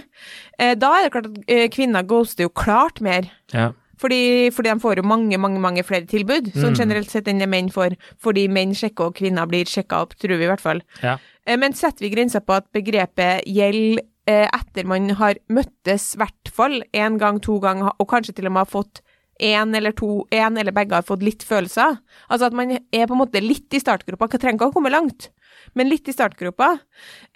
Eh, 0.58 0.74
da 0.80 0.94
er 0.96 1.04
det 1.10 1.12
klart 1.12 1.26
at 1.28 1.40
eh, 1.52 1.66
kvinner 1.74 2.06
ghoster 2.08 2.48
jo 2.48 2.50
klart 2.50 3.02
mer. 3.02 3.28
ja. 3.54 3.72
Fordi, 4.04 4.50
fordi 4.52 4.68
de 4.74 4.82
får 4.82 4.98
jo 5.00 5.04
mange, 5.08 5.38
mange 5.40 5.60
mange 5.62 5.84
flere 5.86 6.04
tilbud, 6.10 6.50
sånn 6.58 6.74
Mm. 6.74 6.80
generelt 6.80 7.10
sett 7.12 7.28
enn 7.30 7.38
det 7.40 7.48
menn 7.48 7.70
får. 7.72 7.94
Fordi 8.20 8.48
menn 8.52 8.74
sjekker 8.76 9.06
og 9.12 9.16
kvinner 9.16 9.46
blir 9.48 9.64
sjekka 9.70 10.02
opp, 10.02 10.16
tror 10.20 10.36
vi 10.42 10.44
i 10.44 10.50
hvert 10.50 10.60
fall. 10.60 10.82
Ja. 11.02 11.14
Eh, 11.46 11.56
Men 11.56 11.72
setter 11.74 12.00
vi 12.04 12.10
grensa 12.10 12.42
på 12.42 12.54
at 12.58 12.66
begrepet 12.74 13.46
gjelder 13.46 14.02
etter 14.28 14.86
man 14.88 15.10
har 15.20 15.36
møttes 15.50 16.16
i 16.16 16.18
hvert 16.18 16.50
fall 16.52 16.82
én 16.94 17.18
gang, 17.20 17.40
to 17.40 17.60
ganger, 17.60 17.92
og 18.00 18.08
kanskje 18.10 18.34
til 18.36 18.48
og 18.48 18.54
med 18.54 18.66
har 18.68 18.72
fått 18.82 19.02
én 19.40 19.76
eller 19.76 19.94
to, 19.98 20.24
én 20.32 20.58
eller 20.60 20.76
begge 20.76 20.96
har 20.96 21.06
fått 21.06 21.24
litt 21.26 21.44
følelser. 21.46 21.98
Altså 22.30 22.50
at 22.50 22.58
man 22.58 22.76
er 22.76 23.08
på 23.08 23.16
en 23.16 23.22
måte 23.22 23.42
litt 23.44 23.74
i 23.74 23.82
startgropa, 23.82 24.30
trenger 24.36 24.60
ikke 24.60 24.72
å 24.72 24.76
komme 24.76 24.94
langt, 24.94 25.30
men 25.78 25.90
litt 25.90 26.10
i 26.10 26.16
startgropa. 26.16 26.76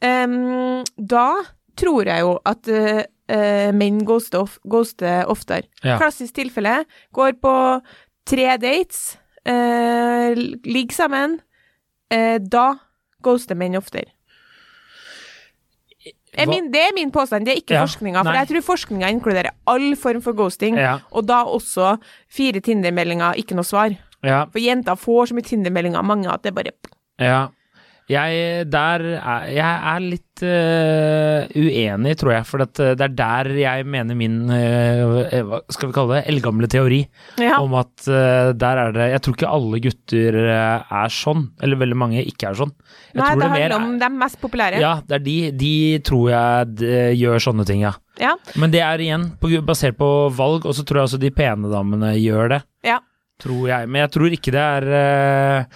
Um, 0.04 0.84
da 0.98 1.30
tror 1.78 2.10
jeg 2.10 2.26
jo 2.26 2.36
at 2.48 2.70
uh, 2.74 3.02
uh, 3.34 3.70
menn 3.78 4.04
ghoster, 4.08 4.46
of, 4.46 4.58
ghoster 4.70 5.30
oftere. 5.30 5.70
Ja. 5.84 5.98
Klassisk 6.02 6.38
tilfelle. 6.38 6.84
Går 7.16 7.38
på 7.42 7.54
tre 8.28 8.50
dates, 8.62 9.18
uh, 9.48 10.34
ligger 10.38 10.96
sammen. 10.96 11.40
Da 12.08 12.68
ghoster 13.20 13.58
menn 13.60 13.76
oftere. 13.76 14.14
Er 16.38 16.46
min, 16.48 16.72
det 16.72 16.80
er 16.82 16.94
min 16.96 17.12
påstand, 17.12 17.46
det 17.46 17.52
er 17.54 17.62
ikke 17.62 17.74
Ja, 17.74 17.84
forskninga. 17.86 18.24
For 18.24 18.32
nei. 18.32 18.40
jeg 18.46 18.48
tror 18.48 18.62
forskninga 18.78 19.10
inkluderer 19.10 19.50
all 19.68 19.96
form 19.96 20.22
for 20.22 20.34
ghosting, 20.34 20.76
Ja. 20.78 21.00
og 21.12 21.26
da 21.28 21.44
også 21.44 21.98
fire 22.30 22.60
Tinder-meldinger, 22.62 23.34
ikke 23.42 23.56
noe 23.56 23.64
svar. 23.66 23.96
Ja. 24.24 24.46
For 24.46 24.60
jenter 24.60 24.96
får 24.96 25.28
så 25.30 25.34
mye 25.38 25.44
Tinder-meldinger, 25.48 26.02
mange, 26.04 26.30
at 26.32 26.44
det 26.44 26.54
bare 26.56 26.72
Ja. 27.20 27.48
Jeg, 28.08 28.68
der 28.72 29.02
er, 29.20 29.48
jeg 29.52 29.80
er 29.92 30.04
litt 30.06 30.44
uh, 30.48 31.42
uenig, 31.60 32.14
tror 32.22 32.32
jeg. 32.38 32.46
For 32.48 32.64
eh, 32.64 32.94
det 32.96 33.04
er 33.04 33.16
der 33.18 33.50
jeg 33.60 33.88
mener 33.92 34.16
min 34.16 34.38
uh, 34.48 35.26
hva 35.50 35.60
skal 35.76 35.90
vi 35.90 35.96
kalle 35.98 36.16
det, 36.16 36.22
eldgamle 36.32 36.70
teori 36.72 37.02
Ja. 37.44 37.58
om 37.60 37.76
at 37.76 38.08
uh, 38.08 38.54
der 38.56 38.80
er 38.86 38.94
det 38.96 39.08
Jeg 39.12 39.24
tror 39.26 39.36
ikke 39.36 39.50
alle 39.58 39.82
gutter 39.84 40.38
er 40.48 41.12
sånn, 41.12 41.50
eller 41.60 41.82
veldig 41.84 41.98
mange 42.00 42.24
ikke 42.24 42.54
er 42.54 42.60
sånn. 42.62 42.72
Jeg 43.12 43.20
Nei, 43.20 43.28
tror 43.34 43.44
det 43.44 43.52
mer 43.52 43.76
handler 43.76 43.76
er- 43.76 43.90
om 43.90 44.00
de 44.06 44.10
mest 44.24 44.40
populære. 44.46 44.80
Ja, 44.86 44.94
det 45.04 45.20
er 45.20 45.26
de. 45.28 45.36
De 45.66 45.74
tror 46.08 46.30
jeg 46.32 46.72
de, 46.80 46.94
gjør 47.20 47.44
sånne 47.50 47.68
ting, 47.68 47.84
ja. 47.84 47.92
Ja. 48.24 48.38
Men 48.56 48.72
det 48.72 48.86
er 48.88 49.04
igjen 49.04 49.28
på, 49.42 49.52
basert 49.68 50.00
på 50.00 50.08
valg, 50.38 50.64
og 50.66 50.74
så 50.80 50.88
tror 50.88 51.02
jeg 51.04 51.10
også 51.12 51.20
de 51.28 51.34
pene 51.36 51.70
damene 51.76 52.16
gjør 52.18 52.56
det. 52.56 52.64
Ja. 52.88 53.02
Tror 53.44 53.68
jeg. 53.70 53.92
Men 53.92 54.06
jeg 54.06 54.16
tror 54.16 54.32
ikke 54.40 54.56
det 54.56 54.64
er 54.64 55.68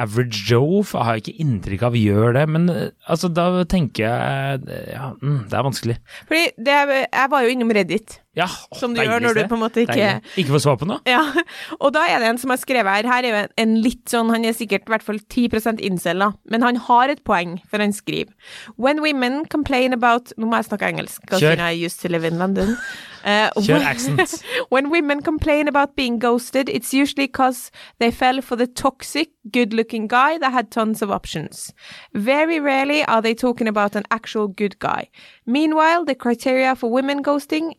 Average 0.00 0.46
Joe, 0.48 0.80
for 0.88 1.02
jeg 1.02 1.04
har 1.04 1.20
ikke 1.20 1.34
inntrykk 1.44 1.82
av 1.84 1.96
gjør 1.98 2.36
det. 2.38 2.46
Men 2.48 2.68
eh, 2.72 2.90
altså, 3.12 3.28
da 3.28 3.46
tenker 3.68 4.06
jeg 4.06 4.62
eh, 4.64 4.90
Ja, 4.94 5.10
mm, 5.20 5.42
det 5.50 5.58
er 5.58 5.66
vanskelig. 5.66 5.96
Fordi 6.30 6.44
det, 6.56 6.76
jeg 7.04 7.32
var 7.34 7.44
jo 7.44 7.52
innom 7.52 7.74
Reddit, 7.76 8.16
Ja, 8.38 8.46
åh, 8.48 8.78
som 8.80 8.96
du 8.96 9.02
gjør 9.02 9.20
når 9.20 9.36
du 9.36 9.42
på 9.50 9.58
en 9.58 9.62
måte 9.66 9.84
ikke 9.84 9.98
Deilig. 9.98 10.32
Ikke 10.40 10.54
får 10.56 10.64
svar 10.64 10.80
på 10.80 10.88
noe? 10.88 11.02
Ja, 11.08 11.20
og 11.78 11.92
da 11.92 12.06
er 12.08 12.24
det 12.24 12.32
en 12.32 12.40
som 12.40 12.54
har 12.54 12.60
skrevet 12.62 12.88
her 12.88 13.10
Her 13.12 13.28
er 13.28 13.28
jo 13.28 13.40
en, 13.42 13.52
en 13.66 13.76
litt 13.84 14.08
sånn 14.08 14.32
Han 14.32 14.48
er 14.48 14.56
sikkert 14.56 14.88
i 14.88 14.94
hvert 14.94 15.04
fall 15.04 15.20
10 15.20 15.84
incel, 15.84 16.24
da, 16.24 16.32
men 16.48 16.64
han 16.64 16.80
har 16.88 17.12
et 17.12 17.20
poeng, 17.28 17.58
for 17.68 17.84
han 17.84 17.92
skriver 17.92 18.32
When 18.80 19.04
women 19.04 19.42
complain 19.52 19.92
about 19.92 20.32
Nå 20.40 20.48
må 20.48 20.56
jeg 20.62 20.70
snakke 20.72 20.88
engelsk, 20.88 21.20
because 21.26 21.44
Kjør. 21.44 21.60
I 21.60 21.76
used 21.84 22.00
to 22.00 22.08
live 22.08 22.24
in 22.24 22.40
London. 22.40 22.78
Uh, 23.24 23.50
Kjør 23.56 23.84
accent. 23.84 24.42
When 24.70 24.90
women 24.90 25.22
complain 25.22 25.68
about 25.68 25.96
being 25.96 26.18
ghosted, 26.18 26.68
it's 26.68 26.92
usually 26.92 27.26
because 27.26 27.70
they 27.98 28.10
fell 28.10 28.40
for 28.40 28.56
the 28.56 28.66
toxic, 28.66 29.30
good 29.50 29.72
looking 29.72 30.06
guy 30.06 30.38
that 30.38 30.52
had 30.52 30.70
tons 30.70 31.02
of 31.02 31.10
options. 31.10 31.72
Very 32.14 32.58
rarely 32.60 33.04
are 33.04 33.22
they 33.22 33.34
talking 33.34 33.68
about 33.68 33.96
an 33.96 34.04
actual 34.10 34.48
good 34.48 34.78
guy. 34.78 35.08
Meanwhile, 35.46 36.04
the 36.04 36.14
criteria 36.14 36.74
for 36.74 36.90
women 36.90 37.22
ghosting 37.22 37.74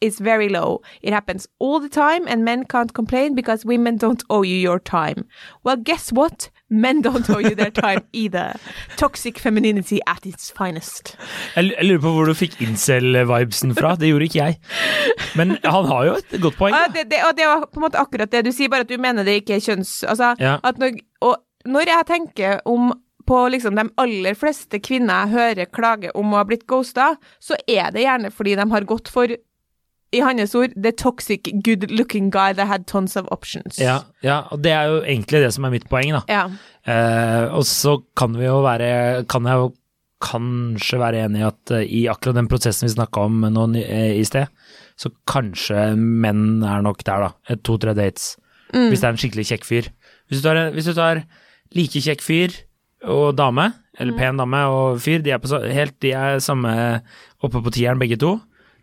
is 0.00 0.18
very 0.20 0.48
low. 0.48 0.80
It 1.02 1.12
happens 1.12 1.46
all 1.58 1.80
the 1.80 1.88
time, 1.88 2.26
and 2.28 2.44
men 2.44 2.64
can't 2.64 2.92
complain 2.94 3.34
because 3.34 3.64
women 3.66 3.96
don't 3.98 4.22
owe 4.30 4.42
you 4.42 4.56
your 4.56 4.78
time. 4.78 5.24
Well, 5.64 5.76
guess 5.76 6.10
what? 6.12 6.50
Men 6.70 7.02
don't 7.02 7.28
owe 7.30 7.38
you 7.38 7.54
their 7.54 7.70
time 7.70 8.02
either. 8.12 8.54
Toxic 8.96 9.38
femininity 9.38 10.00
at 10.06 10.24
its 10.26 10.50
finest. 10.50 11.16
Jeg 11.56 11.72
jeg 11.76 11.86
lurer 11.88 12.00
på 12.04 12.12
hvor 12.14 12.26
du 12.30 12.34
fikk 12.34 12.56
incel-vibesen 12.62 13.74
fra. 13.76 13.94
Det 13.96 14.08
gjorde 14.12 14.28
ikke 14.28 14.40
jeg. 14.44 14.58
Men 15.36 15.56
han 15.64 15.84
har 15.90 16.04
jo 16.08 16.14
et 16.20 16.40
godt 16.42 16.56
poeng. 16.60 16.74
Ja, 16.76 16.86
det, 16.94 17.08
det, 17.10 17.20
og 17.28 17.36
det 17.36 17.46
var 17.50 17.66
på 17.66 17.80
en 17.80 17.86
måte 17.88 18.00
akkurat 18.00 18.30
det 18.32 18.44
du 18.46 18.52
sier, 18.54 18.70
bare 18.72 18.86
at 18.86 18.90
du 18.92 18.98
mener 19.00 19.24
det 19.26 19.40
ikke 19.42 19.58
er 19.58 19.64
kjønns... 19.68 20.00
Altså, 20.08 20.34
Ja. 20.40 20.58
at 20.64 20.78
når, 20.80 20.96
og 21.26 21.36
når 21.68 21.90
jeg 21.90 22.06
tenker 22.08 22.60
om 22.68 22.92
på 23.30 23.40
liksom 23.52 23.76
de 23.78 23.84
aller 24.00 24.34
fleste 24.34 24.80
kvinner 24.82 25.26
jeg 25.28 25.34
hører 25.36 25.68
klage 25.70 26.10
om 26.18 26.32
å 26.32 26.40
ha 26.40 26.46
blitt 26.48 26.64
ghosta, 26.70 27.12
så 27.38 27.54
er 27.68 27.92
det 27.94 28.02
gjerne 28.02 28.30
fordi 28.34 28.56
de 28.58 28.64
har 28.72 28.86
gått 28.88 29.10
for, 29.12 29.30
i 30.10 30.20
hans 30.24 30.54
ord, 30.58 30.74
the 30.74 30.92
toxic 30.92 31.50
good 31.62 31.90
looking 31.90 32.30
guy 32.30 32.52
that 32.52 32.66
had 32.66 32.86
tons 32.90 33.16
of 33.16 33.28
options. 33.30 33.78
Ja, 33.78 34.00
ja, 34.26 34.42
og 34.50 34.62
det 34.64 34.72
er 34.74 34.90
jo 34.90 35.02
egentlig 35.04 35.42
det 35.44 35.52
som 35.54 35.66
er 35.66 35.74
mitt 35.74 35.86
poeng, 35.90 36.14
da. 36.16 36.22
Ja. 36.30 36.46
Eh, 36.82 37.46
og 37.54 37.62
så 37.68 38.00
kan 38.16 38.32
vi 38.38 38.46
jo 38.46 38.62
være 38.64 39.26
Kan 39.28 39.44
jeg 39.44 39.60
jo 39.60 39.66
kanskje 40.24 40.98
være 41.00 41.26
enig 41.26 41.42
i 41.42 41.46
at 41.46 41.72
eh, 41.76 41.84
i 41.84 42.00
akkurat 42.10 42.38
den 42.40 42.48
prosessen 42.50 42.88
vi 42.88 42.94
snakka 42.94 43.26
om 43.28 43.44
nå 43.52 43.66
eh, 43.80 44.16
i 44.18 44.24
sted, 44.26 44.50
så 45.00 45.12
kanskje 45.30 45.92
menn 45.96 46.64
er 46.66 46.82
nok 46.84 47.04
der, 47.06 47.28
da. 47.28 47.60
To-tre 47.64 47.94
dates. 47.96 48.34
Mm. 48.74 48.90
Hvis 48.90 49.00
det 49.00 49.06
er 49.06 49.14
en 49.14 49.22
skikkelig 49.22 49.46
kjekk 49.52 49.68
fyr. 49.68 49.92
Hvis 50.28 50.42
du 50.42 50.48
tar, 50.48 50.60
hvis 50.74 50.90
du 50.90 50.94
tar 50.96 51.22
like 51.76 52.02
kjekk 52.02 52.22
fyr 52.24 52.58
og 53.08 53.32
dame, 53.38 53.70
eller 54.00 54.16
pen 54.18 54.38
dame 54.40 54.60
og 54.68 55.00
fyr, 55.02 55.22
de 55.24 55.32
er, 55.32 55.40
på, 55.40 55.48
helt, 55.72 55.96
de 56.04 56.12
er 56.16 56.42
samme 56.44 56.70
oppe 57.40 57.62
på 57.64 57.72
tieren 57.74 58.00
begge 58.00 58.18
to. 58.20 58.36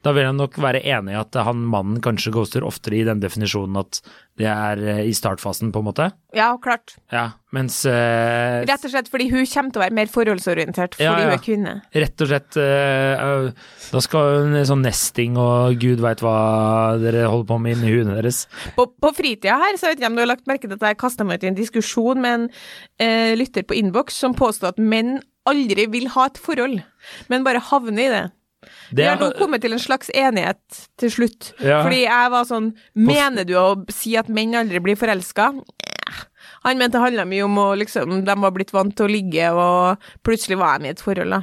Da 0.05 0.13
vil 0.15 0.27
jeg 0.27 0.35
nok 0.37 0.57
være 0.61 0.81
enig 0.85 1.15
i 1.15 1.19
at 1.19 1.35
han 1.47 1.63
mannen 1.71 1.99
kanskje 2.03 2.31
ghoster 2.35 2.65
oftere 2.67 2.99
i 2.99 3.05
den 3.07 3.21
definisjonen 3.23 3.79
at 3.81 3.99
det 4.37 4.45
er 4.51 4.81
eh, 4.85 4.99
i 5.09 5.13
startfasen, 5.17 5.71
på 5.73 5.81
en 5.81 5.87
måte. 5.87 6.11
ja, 6.37 6.51
klart. 6.61 6.93
Ja, 7.11 7.31
mens 7.55 7.79
uh, 7.89 8.61
Rett 8.67 8.83
og 8.85 8.91
slett 8.91 9.09
fordi 9.09 9.29
hun 9.31 9.47
kommer 9.49 9.73
til 9.73 9.79
å 9.79 9.83
være 9.85 9.95
mer 9.97 10.11
forholdsorientert 10.11 10.97
fordi 10.97 11.07
Ja, 11.07 11.15
ja. 11.17 11.25
hun 11.25 11.33
er 11.33 11.41
kvinne. 11.41 11.73
rett 11.95 12.21
og 12.21 12.29
slett 12.29 12.57
Uh, 12.57 13.49
Da 13.91 14.01
skal 14.03 14.43
hun 14.43 14.57
sånn 14.67 14.83
nesting 14.85 15.37
og 15.41 15.77
gud 15.81 16.01
veit 16.03 16.21
hva 16.25 16.97
dere 17.01 17.25
holder 17.31 17.47
på 17.49 17.57
med 17.63 17.77
inni 17.77 17.93
huene 17.95 18.17
deres. 18.19 18.43
På, 18.75 18.85
på 18.91 19.11
fritida 19.17 19.57
her, 19.61 19.77
så 19.79 19.89
vet 19.91 20.03
jeg 20.03 20.11
om 20.11 20.17
du 20.17 20.21
har 20.25 20.29
lagt 20.29 20.47
merke 20.49 20.67
til 20.67 20.77
at 20.77 20.85
jeg 20.91 20.99
kasta 21.01 21.25
meg 21.25 21.39
ut 21.39 21.47
i 21.47 21.51
en 21.51 21.57
diskusjon 21.57 22.21
med 22.21 22.47
en 23.01 23.37
lytter 23.39 23.65
på 23.67 23.77
innboks 23.79 24.17
som 24.21 24.35
påstod 24.37 24.75
at 24.75 24.81
menn 24.81 25.17
aldri 25.47 25.87
vil 25.89 26.09
ha 26.13 26.27
et 26.27 26.39
forhold, 26.41 26.81
men 27.31 27.45
bare 27.47 27.61
havner 27.69 28.03
i 28.03 28.11
det. 28.11 28.25
Det 28.89 29.03
Vi 29.03 29.07
har 29.07 29.19
nå 29.21 29.31
kommet 29.37 29.61
til 29.61 29.75
en 29.75 29.81
slags 29.81 30.09
enighet 30.15 30.79
til 30.97 31.11
slutt. 31.13 31.51
Ja. 31.61 31.83
Fordi 31.85 32.03
jeg 32.05 32.31
var 32.33 32.47
sånn 32.49 32.71
Mener 32.97 33.45
du 33.45 33.53
å 33.59 33.67
si 33.93 34.15
at 34.17 34.31
menn 34.33 34.55
aldri 34.57 34.81
blir 34.83 34.97
forelska? 34.99 35.51
Han 36.65 36.79
mente 36.79 36.97
det 36.97 37.03
handla 37.03 37.25
mye 37.29 37.45
om 37.45 37.57
å 37.61 37.67
liksom 37.77 38.23
De 38.25 38.35
var 38.41 38.53
blitt 38.55 38.73
vant 38.73 38.95
til 38.97 39.05
å 39.05 39.11
ligge, 39.11 39.49
og 39.53 40.01
plutselig 40.25 40.57
var 40.59 40.79
de 40.81 40.89
i 40.89 40.95
et 40.95 41.03
forhold, 41.03 41.35
da. 41.37 41.41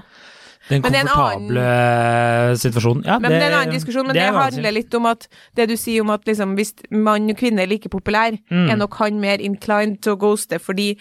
den 0.69 0.83
det 0.83 1.05
komfortable 1.05 2.57
situasjonen. 2.61 3.05
Ja, 3.07 3.19
Men 3.21 3.31
det, 3.31 3.41
er 3.43 3.51
en 3.53 3.59
annen 3.61 3.75
diskusjon, 3.77 4.07
men 4.09 4.17
det, 4.17 4.25
det 4.25 4.35
handler 4.35 4.73
litt 4.73 4.95
om 4.97 5.07
at 5.11 5.27
det 5.57 5.69
du 5.71 5.77
sier 5.77 6.01
om 6.05 6.11
at 6.15 6.25
liksom, 6.29 6.55
hvis 6.59 6.75
mann 6.91 7.29
og 7.31 7.37
kvinne 7.41 7.63
er 7.63 7.71
like 7.71 7.89
populær, 7.93 8.39
Mm. 8.51 8.71
er 8.73 8.77
nok 8.81 8.95
han 9.01 9.21
mer 9.21 9.39
inclined 9.45 10.01
til 10.03 10.15
å 10.15 10.21
ghoste, 10.21 10.59
fordi 10.59 10.95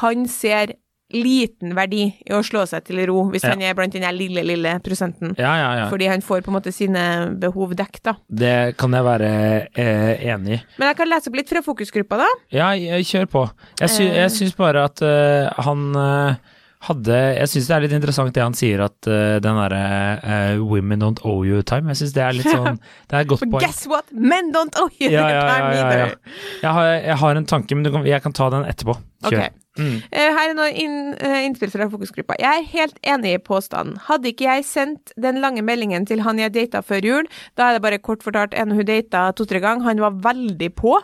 han 0.00 0.26
ser 0.26 0.74
liten 1.12 1.74
verdi 1.74 2.04
i 2.26 2.32
å 2.36 2.42
slå 2.46 2.62
seg 2.68 2.84
til 2.86 3.00
ro, 3.08 3.24
hvis 3.32 3.42
Ja. 3.44 3.50
han 3.50 3.62
er 3.62 3.74
blant 3.74 3.92
den 3.92 4.06
lille, 4.16 4.42
lille 4.46 4.76
prosenten. 4.84 5.34
Ja, 5.38 5.54
ja, 5.56 5.70
ja. 5.80 5.88
Fordi 5.90 6.06
han 6.08 6.20
får 6.22 6.42
på 6.42 6.48
en 6.52 6.58
måte 6.60 6.72
sine 6.72 7.34
behov 7.40 7.74
dekket, 7.74 8.02
da. 8.02 8.14
Det 8.30 8.76
kan 8.78 8.90
jeg 8.92 9.04
være 9.04 9.32
eh, 9.74 10.24
enig 10.34 10.60
i. 10.60 10.62
Men 10.78 10.88
jeg 10.92 10.96
kan 10.96 11.08
lese 11.08 11.28
opp 11.28 11.36
litt 11.36 11.48
fra 11.48 11.62
fokusgruppa, 11.62 12.16
da. 12.22 12.30
Ja, 12.50 12.70
jeg- 12.72 13.04
kjør 13.10 13.26
på. 13.26 13.50
Jeg, 13.80 13.88
sy 13.90 14.06
Eh. 14.10 14.28
syns 14.28 14.54
bare 14.56 14.84
at 14.84 15.00
uh, 15.02 15.50
han 15.64 15.96
uh, 15.96 16.34
hadde 16.82 17.36
Jeg 17.36 17.48
syns 17.48 17.66
det 17.68 17.74
er 17.76 17.80
litt 17.84 17.92
interessant 17.92 18.32
det 18.32 18.42
han 18.42 18.54
sier, 18.56 18.80
at 18.80 19.06
uh, 19.06 19.38
den 19.38 19.56
derre 19.58 20.20
uh, 20.24 20.64
'women 20.64 21.00
don't 21.00 21.20
owe 21.24 21.44
you 21.44 21.60
time'. 21.62 21.88
Jeg 21.88 21.96
syns 21.96 22.12
det 22.14 22.22
er 22.22 22.32
litt 22.32 22.46
sånn 22.56 22.78
Det 23.08 23.12
er 23.16 23.20
et 23.20 23.28
godt 23.28 23.40
poeng. 23.50 23.60
guess 23.60 23.86
what? 23.86 24.04
Men 24.12 24.52
don't 24.52 24.74
owe 24.80 24.88
you 25.00 25.10
Ja, 25.10 25.28
ja, 25.34 25.40
time 25.42 25.74
ja, 25.74 25.74
ja, 25.74 25.76
ja. 25.76 26.04
either. 26.06 26.16
Jeg, 26.62 26.70
har, 26.72 26.86
jeg 27.02 27.16
har 27.16 27.34
en 27.36 27.46
tanke, 27.46 27.74
men 27.76 27.92
kan, 27.92 28.06
jeg 28.06 28.22
kan 28.22 28.32
ta 28.32 28.48
den 28.50 28.64
etterpå. 28.64 28.96
Kjør. 29.28 29.44
Ok. 29.50 29.59
Mm. 29.78 30.02
Eh, 30.10 30.30
Her 30.34 30.50
er 30.50 30.54
noen 30.58 31.14
eh, 31.22 31.44
innspill 31.46 31.70
fra 31.70 31.86
fokusgruppa. 31.92 32.34
Jeg 32.42 32.58
er 32.58 32.66
helt 32.72 32.98
enig 33.06 33.34
i 33.36 33.38
påstanden. 33.38 33.98
Hadde 34.08 34.32
ikke 34.32 34.48
jeg 34.48 34.64
sendt 34.66 35.12
den 35.16 35.38
lange 35.40 35.62
meldingen 35.62 36.06
til 36.08 36.20
han 36.26 36.38
jeg 36.42 36.52
data 36.52 36.80
før 36.82 37.04
jul, 37.06 37.28
da 37.56 37.68
er 37.70 37.78
det 37.78 37.82
bare 37.84 37.98
kort 38.02 38.22
fortalt 38.26 38.54
en 38.58 38.72
hun 38.74 38.84
data 38.84 39.28
to-tre 39.32 39.60
ganger, 39.62 39.84
han 39.86 40.00
var 40.02 40.18
veldig 40.26 40.70
på, 40.74 40.96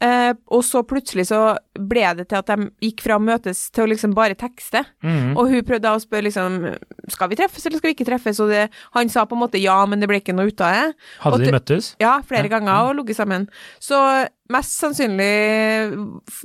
eh, 0.00 0.32
og 0.48 0.64
så 0.64 0.82
plutselig 0.88 1.26
så 1.28 1.42
ble 1.76 2.06
det 2.16 2.28
til 2.30 2.38
at 2.40 2.46
de 2.46 2.70
gikk 2.88 3.02
fra 3.04 3.18
å 3.18 3.22
møtes 3.22 3.66
til 3.70 3.84
å 3.84 3.90
liksom 3.92 4.14
bare 4.16 4.34
tekste, 4.34 4.84
Mm. 5.04 5.36
og 5.36 5.50
hun 5.50 5.62
prøvde 5.62 5.82
da 5.84 5.94
å 5.96 6.00
spørre 6.00 6.24
liksom, 6.26 6.56
skal 7.12 7.28
vi 7.28 7.36
treffes 7.36 7.66
eller 7.66 7.78
skal 7.78 7.90
vi 7.92 7.94
ikke 7.94 8.08
treffes, 8.08 8.40
og 8.40 8.48
det, 8.50 8.70
han 8.96 9.08
sa 9.12 9.24
på 9.26 9.36
en 9.36 9.42
måte 9.44 9.60
ja, 9.60 9.76
men 9.86 10.00
det 10.00 10.08
ble 10.08 10.20
ikke 10.22 10.34
noe 10.34 10.48
ut 10.48 10.60
av 10.60 10.72
det. 10.72 10.94
Hadde 11.20 11.44
de 11.44 11.52
møttes? 11.52 11.92
Ja, 12.00 12.16
flere 12.26 12.48
Ja. 12.48 12.58
ganger 12.58 12.88
og 12.90 12.96
ligget 12.96 13.16
sammen. 13.20 13.48
Så 13.80 13.98
mest 14.52 14.76
sannsynlig 14.80 15.28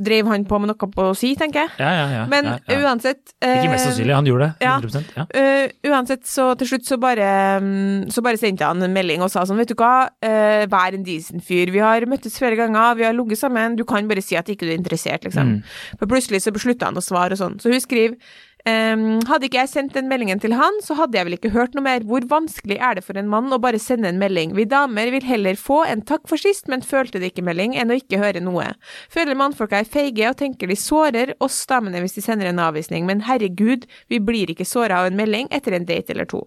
drev 0.02 0.30
han 0.32 0.46
på 0.50 0.60
med 0.62 0.72
noe 0.72 0.90
på 0.92 1.08
å 1.12 1.16
si, 1.18 1.34
tenker 1.40 1.66
jeg. 1.66 1.72
Ja, 1.82 1.92
ja, 1.96 2.06
ja. 2.16 2.24
Men 2.32 2.50
uansett 2.82 3.34
eh, 3.40 3.60
Ikke 3.60 3.74
mest 3.74 3.88
sannsynlig, 3.88 4.16
han 4.16 4.30
gjorde 4.30 4.50
det. 4.50 4.68
ja. 4.68 4.76
100 4.82 5.18
ja. 5.18 5.26
eh, 5.38 5.92
uansett, 5.92 6.26
så 6.30 6.52
til 6.60 6.72
slutt 6.72 6.88
så 6.88 6.98
bare 7.02 7.28
mm, 7.62 8.10
Så 8.14 8.24
bare 8.26 8.40
sendte 8.42 8.68
han 8.68 8.82
en 8.84 8.96
melding 8.96 9.24
og 9.26 9.32
sa 9.34 9.46
sånn, 9.48 9.60
vet 9.62 9.72
du 9.72 9.78
hva, 9.80 10.10
uh, 10.10 10.64
vær 10.72 10.98
en 10.98 11.06
decent 11.06 11.46
fyr. 11.46 11.72
Vi 11.74 11.82
har 11.84 12.06
møttes 12.10 12.38
flere 12.42 12.58
ganger, 12.60 12.98
vi 13.00 13.08
har 13.08 13.16
ligget 13.18 13.42
sammen, 13.42 13.78
du 13.80 13.86
kan 13.88 14.10
bare 14.10 14.24
si 14.26 14.38
at 14.40 14.50
ikke 14.52 14.68
du 14.68 14.74
er 14.74 14.80
interessert, 14.80 15.26
liksom. 15.28 15.58
Mm. 15.58 15.98
For 16.00 16.12
plutselig 16.12 16.44
så 16.46 16.54
beslutta 16.56 16.90
han 16.90 17.00
å 17.00 17.06
svare 17.06 17.38
og 17.38 17.42
sånn. 17.42 17.60
Så 17.62 17.72
hun 17.72 17.84
skriver 17.84 18.18
ehm, 18.70 19.22
hadde 19.30 19.48
ikke 19.48 19.62
jeg 19.62 19.72
sendt 19.72 19.96
den 19.98 20.10
meldingen 20.12 20.42
til 20.42 20.56
han, 20.58 20.80
så 20.86 20.98
hadde 21.00 21.18
jeg 21.18 21.28
vel 21.28 21.38
ikke 21.38 21.54
hørt 21.56 21.76
noe 21.78 21.86
mer. 21.86 22.06
Hvor 22.08 22.26
vanskelig 22.30 22.78
er 22.78 22.98
det 22.98 23.06
for 23.06 23.20
en 23.20 23.30
mann 23.32 23.52
å 23.54 23.60
bare 23.62 23.82
sende 23.82 24.12
en 24.12 24.22
melding? 24.22 24.56
Vi 24.58 24.68
damer 24.70 25.12
vil 25.14 25.26
heller 25.28 25.60
få 25.60 25.82
en 25.88 26.04
takk 26.08 26.28
for 26.30 26.42
sist, 26.42 26.70
men 26.72 26.86
følte 26.86 27.22
det 27.22 27.32
ikke-melding, 27.32 27.76
enn 27.80 27.94
å 27.94 28.00
ikke 28.00 28.22
høre 28.22 28.44
noe. 28.44 28.72
Føler 29.14 29.40
mannfolka 29.40 29.82
er 29.82 29.90
feige 29.90 30.30
og 30.30 30.40
tenker 30.42 30.72
de 30.72 30.80
sårer 30.80 31.36
oss 31.44 31.60
damene 31.70 32.04
hvis 32.04 32.18
de 32.18 32.26
sender 32.26 32.52
en 32.52 32.64
avvisning, 32.64 33.06
men 33.10 33.26
herregud, 33.28 33.88
vi 34.12 34.22
blir 34.24 34.52
ikke 34.54 34.68
såra 34.68 35.02
av 35.02 35.12
en 35.12 35.20
melding 35.20 35.52
etter 35.52 35.78
en 35.78 35.88
date 35.88 36.16
eller 36.16 36.30
to. 36.30 36.46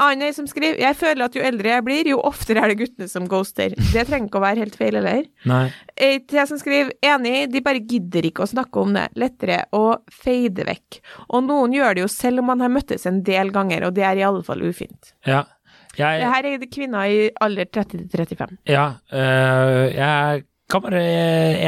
Anne 0.00 0.30
som 0.32 0.46
skriver 0.48 0.80
Jeg 0.80 0.96
føler 0.96 1.26
at 1.26 1.34
jo 1.36 1.42
eldre 1.44 1.74
jeg 1.74 1.84
blir, 1.86 2.10
jo 2.14 2.20
oftere 2.24 2.62
er 2.62 2.72
det 2.72 2.78
guttene 2.80 3.08
som 3.10 3.26
ghoster. 3.30 3.74
Det 3.92 4.06
trenger 4.08 4.30
ikke 4.30 4.40
å 4.40 4.44
være 4.44 4.64
helt 4.64 4.76
feil, 4.78 4.98
eller? 5.00 5.26
Nei. 5.48 5.64
Jeg 5.96 6.46
som 6.48 6.60
skriver 6.60 6.94
enig, 7.04 7.50
de 7.52 7.64
bare 7.64 7.82
gidder 7.84 8.28
ikke 8.28 8.46
å 8.46 8.50
snakke 8.50 8.82
om 8.82 8.94
det. 8.96 9.08
Lettere 9.20 9.64
å 9.76 9.98
fade 10.12 10.66
vekk. 10.68 11.02
Og 11.28 11.44
noen 11.48 11.76
gjør 11.76 11.98
det 11.98 12.06
jo 12.06 12.12
selv 12.12 12.42
om 12.42 12.48
man 12.52 12.64
har 12.64 12.72
møttes 12.72 13.04
en 13.08 13.20
del 13.26 13.52
ganger, 13.54 13.88
og 13.88 13.96
det 13.98 14.06
er 14.08 14.22
i 14.22 14.24
alle 14.26 14.44
fall 14.46 14.64
ufint. 14.64 15.12
Ja. 15.28 15.44
Jeg, 15.92 16.22
Det 16.22 16.28
her 16.32 16.46
er 16.48 16.62
kvinner 16.72 17.10
i 17.12 17.28
alder 17.44 17.68
30 17.68 18.06
til 18.08 18.24
35. 18.24 18.56
Ja, 18.70 18.86
øh, 19.12 19.92
jeg 19.92 20.46
kan 20.70 20.84
være 20.84 21.02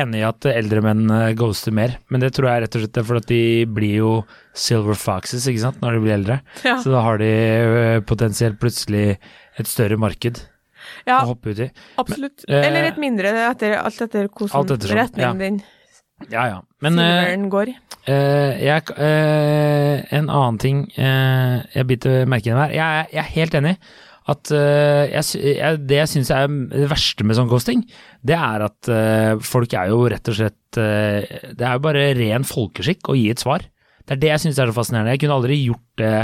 enig 0.00 0.22
i 0.22 0.26
at 0.26 0.46
eldre 0.48 0.80
menn 0.84 1.04
eh, 1.12 1.34
ghoster 1.38 1.74
mer, 1.76 1.98
men 2.12 2.22
det 2.22 2.32
tror 2.36 2.50
jeg 2.50 2.64
rett 2.64 2.78
og 2.78 2.84
slett 2.84 3.00
er 3.00 3.06
fordi 3.08 3.28
de 3.28 3.68
blir 3.76 3.94
jo 3.98 4.12
silver 4.56 4.98
foxes 4.98 5.46
ikke 5.50 5.64
sant, 5.66 5.80
når 5.82 5.96
de 5.96 6.02
blir 6.04 6.16
eldre. 6.16 6.40
Ja. 6.64 6.78
Så 6.82 6.92
da 6.94 7.02
har 7.04 7.20
de 7.20 7.30
eh, 7.30 8.00
potensielt 8.06 8.60
plutselig 8.62 9.18
et 9.58 9.70
større 9.70 9.98
marked 10.00 10.40
Ja, 11.08 11.20
å 11.22 11.32
hoppe 11.32 11.52
ut 11.52 11.64
i. 11.66 11.70
absolutt. 12.00 12.46
Men, 12.48 12.56
eh, 12.56 12.68
Eller 12.68 12.90
et 12.90 13.00
mindre, 13.00 13.34
etter, 13.50 13.76
alt 13.80 14.00
etter 14.06 14.28
hvordan 14.30 14.56
Alt 14.60 14.76
ettersom, 14.78 15.00
retning 15.00 15.26
ja. 15.26 15.34
din 15.42 15.60
Ja 16.30 16.46
ja. 16.48 16.62
Men 16.84 16.98
eh, 16.98 17.10
silveren 17.10 17.46
går. 17.52 17.74
Uh, 18.04 18.52
jeg, 18.60 18.82
uh, 19.00 20.02
en 20.12 20.26
annen 20.28 20.58
ting 20.60 20.82
uh, 20.98 21.62
jeg 21.72 21.86
biter 21.88 22.26
merke 22.28 22.52
i 22.52 22.56
her. 22.58 22.74
Jeg, 22.76 23.06
jeg 23.14 23.22
er 23.22 23.30
helt 23.38 23.56
enig 23.60 23.78
at 24.32 24.50
uh, 24.56 25.04
jeg, 25.10 25.40
jeg, 25.58 25.80
det 25.84 25.98
jeg 25.98 26.10
syns 26.14 26.30
er 26.32 26.48
det 26.48 26.88
verste 26.88 27.26
med 27.28 27.36
sånn 27.36 27.50
ghosting, 27.50 27.84
det 28.24 28.38
er 28.38 28.64
at 28.64 28.88
uh, 28.88 29.42
folk 29.44 29.76
er 29.76 29.92
jo 29.92 30.06
rett 30.08 30.32
og 30.32 30.38
slett 30.38 30.80
uh, 30.80 31.20
Det 31.52 31.60
er 31.60 31.76
jo 31.76 31.84
bare 31.84 32.08
ren 32.16 32.48
folkeskikk 32.48 33.12
å 33.12 33.18
gi 33.18 33.28
et 33.34 33.44
svar. 33.44 33.66
Det 34.04 34.16
er 34.16 34.22
det 34.22 34.32
jeg 34.32 34.44
syns 34.46 34.60
er 34.60 34.72
så 34.72 34.76
fascinerende. 34.76 35.12
Jeg 35.16 35.24
kunne 35.24 35.38
aldri 35.40 35.60
gjort 35.60 36.00
det 36.00 36.16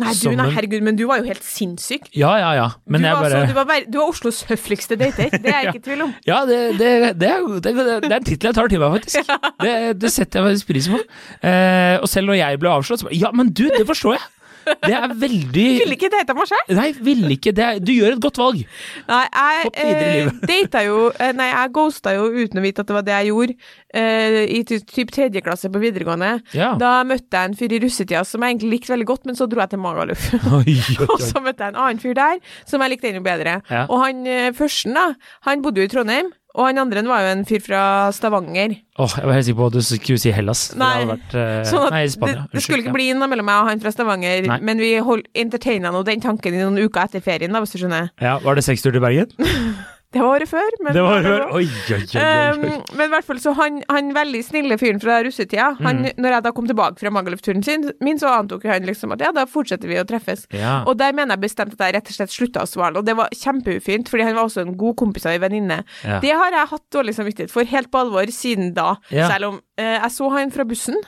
Nei, 0.00 0.12
du, 0.16 0.30
nei, 0.34 0.46
herregud, 0.54 0.82
men 0.86 0.96
du 0.96 1.02
var 1.06 1.20
jo 1.20 1.28
helt 1.28 1.44
sinnssyk. 1.44 2.06
Ja, 2.16 2.32
ja, 2.40 2.50
ja. 2.56 2.68
Men 2.88 3.02
du, 3.02 3.06
jeg 3.06 3.16
var 3.18 3.26
bare 3.26 3.42
så, 3.42 3.50
du, 3.50 3.56
var, 3.58 3.84
du 3.84 3.98
var 4.00 4.12
Oslos 4.14 4.38
høfligste 4.48 4.96
dater, 4.98 5.34
det 5.36 5.52
er 5.52 5.58
jeg 5.58 5.68
ikke 5.74 5.82
i 5.82 5.84
tvil 5.84 6.04
om. 6.06 6.14
Ja, 6.26 6.38
det, 6.48 6.60
det, 6.80 6.90
det, 7.20 7.28
er, 7.28 7.44
det, 7.60 7.74
er 7.76 8.16
en 8.16 8.26
tittel 8.26 8.50
jeg 8.50 8.56
tar 8.56 8.72
til 8.72 8.82
meg, 8.82 8.96
faktisk. 8.96 9.34
Det, 9.62 9.74
det 10.00 10.10
setter 10.10 10.40
jeg 10.40 10.48
faktisk 10.48 10.70
pris 10.72 10.88
på. 10.90 10.98
Eh, 11.46 11.96
og 12.02 12.08
selv 12.10 12.32
når 12.32 12.38
jeg 12.40 12.58
ble 12.58 12.70
avslått, 12.72 13.02
så 13.02 13.06
bare 13.06 13.18
Ja, 13.20 13.30
men 13.36 13.52
du, 13.54 13.66
det 13.70 13.84
forstår 13.86 14.16
jeg! 14.16 14.24
Det 14.64 14.92
er 14.94 15.12
veldig 15.18 15.66
Ville 15.82 15.96
ikke 15.96 16.10
data 16.12 16.34
meg 16.36 16.48
sjøl. 16.50 16.74
Nei, 16.78 16.88
ville 17.04 17.30
ikke. 17.36 17.52
Det 17.56 17.64
er, 17.66 17.78
du 17.82 17.92
gjør 17.94 18.16
et 18.16 18.22
godt 18.24 18.38
valg. 18.40 18.62
Nei, 19.08 19.22
jeg 19.32 19.72
eh, 19.84 20.30
data 20.52 20.82
jo 20.86 20.98
eh, 21.12 21.32
Nei, 21.38 21.48
jeg 21.52 21.72
ghosta 21.76 22.14
jo 22.16 22.28
uten 22.32 22.60
å 22.60 22.64
vite 22.64 22.84
at 22.84 22.90
det 22.90 22.96
var 22.96 23.06
det 23.06 23.14
jeg 23.16 23.30
gjorde, 23.32 23.56
eh, 23.94 24.38
i 24.58 24.60
ty- 24.68 24.80
typ 24.92 25.12
tredje 25.14 25.42
klasse 25.44 25.70
på 25.72 25.82
videregående. 25.82 26.32
Ja. 26.56 26.72
Da 26.80 26.92
møtte 27.08 27.38
jeg 27.38 27.50
en 27.52 27.56
fyr 27.58 27.76
i 27.76 27.80
russetida 27.82 28.24
som 28.28 28.42
jeg 28.44 28.54
egentlig 28.56 28.72
likte 28.76 28.94
veldig 28.94 29.08
godt, 29.12 29.26
men 29.30 29.38
så 29.38 29.48
dro 29.50 29.62
jeg 29.64 29.72
til 29.74 29.82
Magaluf. 29.82 30.28
Og 31.12 31.18
så 31.22 31.42
møtte 31.42 31.66
jeg 31.66 31.74
en 31.74 31.80
annen 31.86 32.02
fyr 32.02 32.14
der 32.18 32.38
som 32.68 32.82
jeg 32.84 32.94
likte 32.94 33.10
enda 33.12 33.24
bedre. 33.26 33.58
Ja. 33.72 33.84
Og 33.88 34.02
han 34.04 34.22
eh, 34.28 34.50
førsten, 34.56 34.94
da, 34.98 35.08
han 35.48 35.62
bodde 35.64 35.82
jo 35.82 35.88
i 35.88 35.92
Trondheim, 35.92 36.30
og 36.52 36.66
han 36.68 36.80
andre 36.82 37.02
var 37.08 37.24
jo 37.24 37.30
en 37.32 37.44
fyr 37.48 37.62
fra 37.64 37.82
Stavanger. 38.12 38.74
Åh, 39.00 39.14
jeg 39.16 39.24
var 39.28 39.36
helt 39.38 39.46
sikker 39.46 39.60
på 39.62 39.68
at 39.70 39.76
du 39.78 39.80
skulle 39.86 40.20
si 40.20 40.32
Hellas. 40.36 40.64
Nei. 40.76 41.06
Vært, 41.08 41.32
uh, 41.32 41.62
Sånn 41.64 41.86
nei, 41.94 42.02
Spania. 42.12 42.42
det, 42.44 42.58
det 42.58 42.64
skulle 42.66 42.84
ikke 42.84 42.92
bli 42.92 43.06
noe 43.16 43.28
mellom 43.32 43.48
meg 43.48 43.62
og 43.62 43.70
han 43.70 43.80
fra 43.80 43.92
Stavanger, 43.94 44.44
Nei. 44.50 44.58
men 44.60 44.82
vi 44.82 44.90
entertaina 45.00 45.92
nå 45.94 46.02
den 46.04 46.20
tanken 46.20 46.52
i 46.52 46.60
noen 46.60 46.76
uker 46.84 47.06
etter 47.06 47.24
ferien, 47.24 47.52
da, 47.52 47.62
hvis 47.64 47.72
du 47.72 47.80
skjønner. 47.80 48.10
Ja. 48.20 48.34
ja, 48.34 48.38
Var 48.44 48.60
det 48.60 48.66
sextur 48.68 48.92
til 48.92 49.00
Bergen? 49.04 49.32
Det 50.12 50.20
var 50.20 50.34
året 50.36 50.48
før, 50.50 50.74
men 50.84 50.92
det 50.96 51.02
var 51.04 51.24
året 51.24 51.54
Oi, 51.56 51.62
oi, 51.64 51.96
oi. 51.96 51.96
oi, 51.96 52.22
oi. 52.22 52.48
Um, 52.52 52.82
men 52.98 53.06
i 53.06 53.12
hvert 53.14 53.24
fall 53.28 53.38
så 53.40 53.54
han, 53.56 53.78
han 53.88 54.10
veldig 54.16 54.42
snille 54.44 54.76
fyren 54.80 55.00
fra 55.00 55.18
russetida, 55.24 55.70
han, 55.80 56.02
Mm. 56.02 56.10
når 56.20 56.34
jeg 56.36 56.44
da 56.46 56.52
kom 56.56 56.66
tilbake 56.68 57.00
fra 57.00 57.12
Magaluf-turen 57.14 57.64
sin, 57.64 57.86
min, 58.04 58.18
så 58.20 58.28
antok 58.36 58.64
han 58.68 58.84
liksom 58.88 59.12
at 59.16 59.24
ja, 59.24 59.30
da 59.32 59.46
fortsetter 59.48 59.88
vi 59.88 59.96
å 60.00 60.04
treffes. 60.08 60.44
Ja. 60.52 60.82
Og 60.90 60.98
der 61.00 61.12
mener 61.16 61.36
jeg 61.36 61.44
bestemt 61.46 61.72
at 61.78 61.84
jeg 61.86 61.96
rett 61.96 62.12
og 62.12 62.18
slett 62.18 62.34
slutta 62.34 62.66
å 62.66 62.68
svare, 62.68 62.98
og 63.00 63.08
det 63.08 63.16
var 63.16 63.32
kjempeufint, 63.32 64.08
fordi 64.12 64.28
han 64.28 64.36
var 64.36 64.48
også 64.50 64.66
en 64.66 64.76
god 64.76 64.96
kompis 65.00 65.24
av 65.28 65.32
ei 65.36 65.40
venninne. 65.42 65.80
Ja. 66.04 66.20
Det 66.20 66.36
har 66.36 66.52
jeg 66.58 66.70
hatt 66.74 66.86
dårlig 66.92 67.16
samvittighet 67.16 67.50
for, 67.54 67.64
helt 67.64 67.90
på 67.92 68.04
alvor, 68.04 68.28
siden 68.32 68.74
da. 68.76 68.94
Ja. 69.10 69.28
Selv 69.32 69.48
om 69.52 69.60
eh, 69.80 69.96
jeg 69.98 70.12
så 70.18 70.28
han 70.36 70.52
fra 70.54 70.64
bussen. 70.68 71.00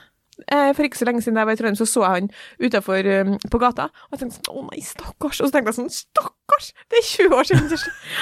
Eh, 0.51 0.73
for 0.75 0.83
ikke 0.83 0.99
så 0.99 1.07
lenge 1.07 1.23
siden 1.23 1.37
jeg 1.39 1.47
var 1.47 1.55
i 1.55 1.59
Trondheim, 1.61 1.77
så 1.79 1.87
så 1.87 2.03
jeg 2.03 2.11
han 2.25 2.31
utafor 2.67 3.07
på 3.53 3.61
gata, 3.63 3.85
og 4.09 4.17
jeg 4.17 4.25
tenkte 4.25 4.41
sånn 4.41 4.57
Å 4.59 4.65
nei, 4.67 4.81
stakkars. 4.83 5.39
Og 5.41 5.47
så 5.47 5.53
tenkte 5.55 5.71
jeg 5.71 5.79
sånn 5.79 5.93
Stakkars! 5.95 6.33
Det 6.55 6.99
er 7.01 7.07
20 7.09 7.33
år 7.35 7.47
siden. 7.49 7.71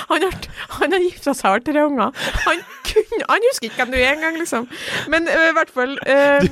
Han 0.09 0.23
har, 0.23 0.35
han 0.79 0.93
har 0.95 1.01
gifta 1.03 1.33
seg 1.35 1.49
og 1.49 1.55
har 1.57 1.63
tre 1.67 1.83
unger. 1.83 2.13
Han 2.47 2.61
kunne 2.87 3.27
Han 3.29 3.45
husker 3.49 3.67
ikke 3.69 3.81
hvem 3.83 3.91
du 3.93 3.97
er 3.99 4.13
engang, 4.15 4.37
liksom. 4.39 4.69
Men 5.13 5.27
i 5.29 5.51
hvert 5.57 5.73
fall 5.75 5.97
eh, 6.07 6.47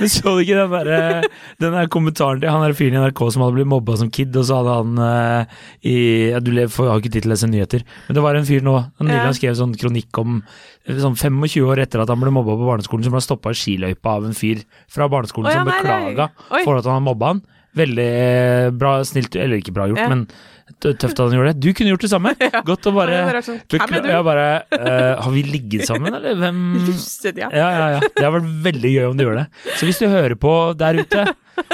Men 0.00 0.10
så 0.10 0.34
du 0.34 0.42
ikke 0.42 0.58
den 0.58 0.74
der, 0.90 1.26
den 1.62 1.76
der 1.78 1.88
kommentaren 1.94 2.42
til 2.42 2.50
han 2.50 2.64
der 2.66 2.74
fyren 2.76 2.98
i 2.98 3.02
NRK 3.04 3.22
som 3.32 3.44
hadde 3.44 3.56
blitt 3.60 3.70
mobba 3.70 3.96
som 4.00 4.10
kid, 4.12 4.34
og 4.36 4.46
så 4.48 4.58
hadde 4.60 4.74
han 4.80 5.00
eh, 5.06 5.56
i 5.86 5.96
ja, 6.34 6.42
Du 6.44 6.50
får- 6.74 6.90
har 6.90 7.00
ikke 7.02 7.14
tid 7.14 7.24
til 7.24 7.30
å 7.30 7.34
lese 7.36 7.50
nyheter, 7.54 7.86
men 8.08 8.18
det 8.18 8.24
var 8.26 8.38
en 8.40 8.48
fyr 8.50 8.64
nå 8.66 8.74
nylig 9.00 9.22
han 9.24 9.38
skrev 9.38 9.56
sånn 9.58 9.74
kronikk 9.80 10.20
om 10.24 10.40
sånn 10.88 11.16
25 11.16 11.64
år 11.70 11.84
etter 11.86 12.02
at 12.02 12.10
han 12.12 12.20
ble 12.20 12.34
mobba 12.34 12.58
på 12.58 12.68
barneskolen, 12.68 13.06
som 13.06 13.14
ble 13.14 13.22
stoppa 13.24 13.54
i 13.54 13.58
skiløypa 13.62 14.18
av 14.18 14.26
en 14.28 14.36
fyr 14.36 14.64
fra 14.92 15.06
barneskolen 15.12 15.48
oh, 15.48 15.54
ja, 15.54 15.62
som 15.62 15.70
beklaga 15.70 16.28
for 16.66 16.80
at 16.82 16.90
han 16.90 17.06
mobba 17.06 17.32
han. 17.36 17.44
Veldig 17.74 18.74
bra, 18.78 18.90
snilt, 19.02 19.34
eller 19.34 19.58
ikke 19.58 19.72
bra 19.74 19.88
gjort, 19.90 19.98
Ja. 20.04 20.10
men 20.12 20.26
tøft 20.80 21.04
at 21.12 21.22
han 21.22 21.36
gjorde 21.36 21.52
det. 21.52 21.60
Du 21.62 21.70
kunne 21.76 21.92
gjort 21.92 22.04
det 22.04 22.10
samme. 22.12 22.34
Godt 22.70 22.88
å 22.88 22.94
bare 22.96 23.42
sånn, 23.44 23.60
bare 24.26 24.46
uh, 24.72 25.22
Har 25.22 25.30
vi 25.34 25.44
ligget 25.46 25.86
sammen, 25.88 26.14
eller 26.16 26.36
hvem 26.40 26.60
Russet, 26.88 27.40
ja. 27.40 27.50
ja, 27.52 27.68
ja, 27.74 27.88
ja. 27.96 28.02
Det 28.08 28.24
har 28.24 28.34
vært 28.38 28.52
veldig 28.68 28.92
gøy 28.96 29.08
om 29.10 29.18
du 29.18 29.26
gjør 29.26 29.40
det. 29.42 29.46
Så 29.78 29.88
hvis 29.88 30.00
du 30.02 30.08
hører 30.08 30.36
på 30.40 30.54
der 30.80 31.00
ute, 31.02 31.26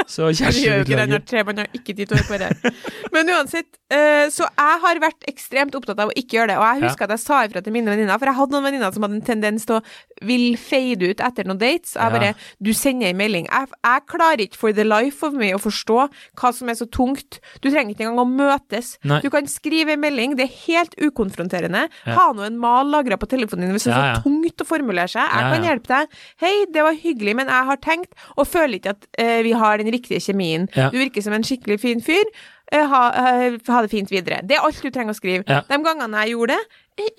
så 0.07 0.31
Du 0.35 0.61
gjør 0.61 0.81
jo 0.81 0.85
ikke 0.85 0.97
det, 0.97 0.99
han 0.99 1.11
beklager. 1.11 1.13
har 1.19 1.27
tre, 1.31 1.45
man 1.49 1.61
har 1.63 1.69
ikke 1.77 1.95
tid 1.97 2.07
til 2.11 2.17
å 2.17 2.21
høre 2.21 2.29
på 2.31 2.39
det. 2.41 2.75
Men 3.15 3.31
uansett, 3.35 3.69
eh, 3.93 4.27
så 4.33 4.47
jeg 4.49 4.81
har 4.85 5.01
vært 5.03 5.27
ekstremt 5.31 5.75
opptatt 5.79 6.01
av 6.05 6.11
å 6.13 6.17
ikke 6.17 6.37
gjøre 6.39 6.53
det. 6.53 6.59
Og 6.61 6.67
jeg 6.69 6.85
husker 6.89 7.07
at 7.09 7.15
jeg 7.17 7.23
sa 7.25 7.41
ifra 7.49 7.63
til 7.65 7.75
mine 7.75 7.91
venninner, 7.93 8.19
for 8.21 8.31
jeg 8.31 8.39
hadde 8.41 8.57
noen 8.57 8.67
venninner 8.69 8.95
som 8.95 9.07
hadde 9.07 9.19
en 9.21 9.27
tendens 9.31 9.67
til 9.69 9.79
å 9.79 9.83
vil 10.27 10.47
fade 10.61 11.11
ut 11.15 11.21
etter 11.25 11.49
noen 11.49 11.61
dates. 11.61 11.95
Jeg 11.97 12.13
bare 12.13 12.33
Du 12.61 12.73
sender 12.77 13.09
en 13.11 13.17
melding. 13.21 13.47
Jeg, 13.49 13.71
jeg 13.87 14.05
klarer 14.11 14.43
ikke 14.45 14.59
for 14.61 14.73
the 14.77 14.85
life 14.85 15.25
of 15.27 15.33
me 15.39 15.53
å 15.57 15.61
forstå 15.63 15.99
hva 16.41 16.51
som 16.53 16.69
er 16.69 16.77
så 16.77 16.87
tungt. 16.93 17.39
Du 17.65 17.71
trenger 17.71 17.95
ikke 17.95 18.05
engang 18.09 18.21
å 18.25 18.29
møtes. 18.29 18.95
Nei. 19.09 19.21
Du 19.25 19.31
kan 19.33 19.49
skrive 19.49 19.95
en 19.97 20.03
melding, 20.03 20.37
det 20.37 20.45
er 20.49 20.55
helt 20.67 20.95
ukonfronterende. 21.01 21.87
Ja. 22.07 22.15
Ha 22.19 22.27
nå 22.37 22.45
en 22.47 22.59
mal 22.61 22.89
lagra 22.93 23.17
på 23.21 23.29
telefonen 23.31 23.69
din 23.69 23.77
hvis 23.77 23.87
det 23.89 23.95
er 23.95 23.99
Ja, 24.01 24.07
ja. 24.11 24.19
så 24.21 24.27
tungt 24.29 24.61
å 24.65 24.69
formulere 24.69 25.09
seg. 25.09 25.25
Jeg 25.25 25.41
Ja, 25.41 25.51
kan 25.55 25.65
hjelpe 25.67 25.89
deg. 25.95 26.09
Hei, 26.43 26.55
det 26.73 26.83
var 26.87 26.95
hyggelig, 27.01 27.35
men 27.37 27.47
jeg 27.53 27.65
har 27.71 27.77
tenkt, 27.85 28.13
og 28.37 28.47
føler 28.49 28.77
ikke 28.79 28.95
at 28.97 29.07
eh, 29.19 29.41
vi 29.47 29.53
har 29.53 29.70
den 29.79 29.93
riktige 29.93 30.21
kjemien. 30.21 30.69
Ja. 30.75 30.91
Du 30.91 30.99
virker 30.99 31.23
som 31.23 31.33
en 31.37 31.47
skikkelig 31.47 31.81
fin 31.81 32.01
fyr. 32.03 32.25
Eh, 32.73 32.87
ha, 32.87 33.03
eh, 33.15 33.59
ha 33.69 33.83
det 33.83 33.91
fint 33.91 34.11
videre. 34.11 34.43
Det 34.47 34.57
er 34.57 34.67
alt 34.67 34.83
du 34.83 34.91
trenger 34.91 35.15
å 35.15 35.19
skrive. 35.19 35.45
Ja. 35.47 35.63
De 35.69 35.83
gangene 35.85 36.25
jeg 36.25 36.35
gjorde 36.37 36.57
det, 36.57 36.81
er 37.01 37.11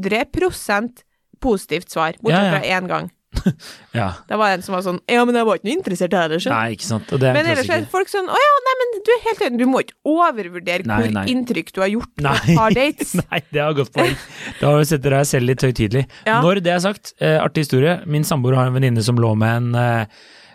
100 0.00 1.04
positivt 1.42 1.90
svar, 1.90 2.14
bortsett 2.22 2.54
fra 2.54 2.62
én 2.62 2.88
gang. 2.88 3.10
Ja. 3.92 4.14
Da 4.28 4.36
var 4.36 4.50
det 4.50 4.58
en 4.58 4.62
som 4.64 4.74
var 4.76 4.82
sånn 4.84 4.98
Ja, 5.10 5.22
men 5.28 5.36
jeg 5.36 5.44
var 5.48 5.58
ikke 5.58 5.68
noe 5.68 5.76
interessert 5.76 6.14
heller, 6.16 6.40
så. 6.40 6.52
Nei, 6.52 6.74
ikke 6.76 6.86
sant. 6.86 7.10
Det 7.10 7.32
Men 7.36 7.48
ellers 7.48 7.68
er 7.72 7.84
folk 7.92 8.08
sånn 8.08 8.28
Å 8.28 8.40
ja, 8.40 8.52
nei, 8.66 8.74
men 8.80 8.92
du 9.04 9.10
er 9.12 9.22
helt 9.26 9.44
enig, 9.46 9.60
du 9.60 9.64
må 9.68 9.82
ikke 9.84 9.96
overvurdere 10.08 10.88
Nei, 10.88 10.98
hvor 11.00 11.14
nei. 11.16 11.24
inntrykk 11.32 11.72
du 11.72 11.80
har 11.82 11.90
gjort 11.92 12.12
på 12.16 12.24
Nei. 12.24 12.34
et 12.38 12.60
par 12.60 12.76
dates. 12.76 13.14
Nei, 13.22 13.40
det 13.52 13.62
har 13.64 13.76
gått 13.76 13.92
godt 13.92 13.98
poeng. 13.98 14.14
Da 14.60 14.74
setter 14.88 15.08
du 15.08 15.16
deg 15.16 15.28
selv 15.28 15.50
litt 15.50 15.64
høytidelig. 15.66 16.04
Ja. 16.28 16.38
Når 16.44 16.62
det 16.64 16.72
er 16.74 16.84
sagt, 16.84 17.12
eh, 17.20 17.38
artig 17.42 17.66
historie. 17.66 17.98
Min 18.06 18.24
samboer 18.28 18.56
har 18.58 18.70
en 18.70 18.76
venninne 18.76 19.04
som 19.04 19.18
lå 19.20 19.32
med 19.38 19.56
en, 19.60 20.06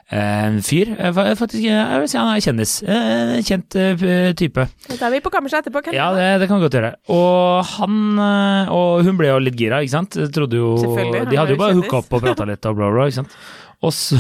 en 0.10 0.62
fyr. 0.64 0.94
Eh, 0.96 1.12
faktisk, 1.36 1.64
eh, 1.64 1.76
jeg 1.76 2.00
vil 2.00 2.08
si 2.08 2.18
han 2.18 2.30
er 2.32 2.44
kjendis. 2.44 2.74
En 2.88 3.44
kjent 3.44 3.76
eh, 3.76 4.32
type. 4.40 4.64
Da 4.88 5.08
er 5.10 5.12
vi 5.18 5.20
på 5.26 5.32
kammerset 5.34 5.66
etterpå, 5.66 5.82
kan 5.84 5.98
Ja, 5.98 6.14
det, 6.16 6.28
det 6.42 6.48
kan 6.48 6.62
vi 6.62 6.68
godt 6.68 6.78
gjøre. 6.80 6.94
Og 7.12 7.66
han 7.74 7.98
eh, 8.24 8.72
Og 8.72 9.04
hun 9.04 9.18
ble 9.20 9.34
jo 9.34 9.42
litt 9.44 9.58
gira, 9.60 9.82
ikke 9.84 9.98
sant. 9.98 10.16
Trodde 10.34 10.60
jo 10.62 10.76
De 10.80 11.36
hadde 11.36 11.56
jo 11.56 11.60
bare 11.60 11.76
hooka 11.76 12.00
opp 12.00 12.16
og 12.16 12.24
prata 12.24 12.48
litt 12.48 12.64
og 12.70 12.80
bla, 12.80 12.92
bla, 12.94 13.10
ikke 13.10 13.20
sant. 13.20 13.36
Og 13.84 13.94
så 13.94 14.18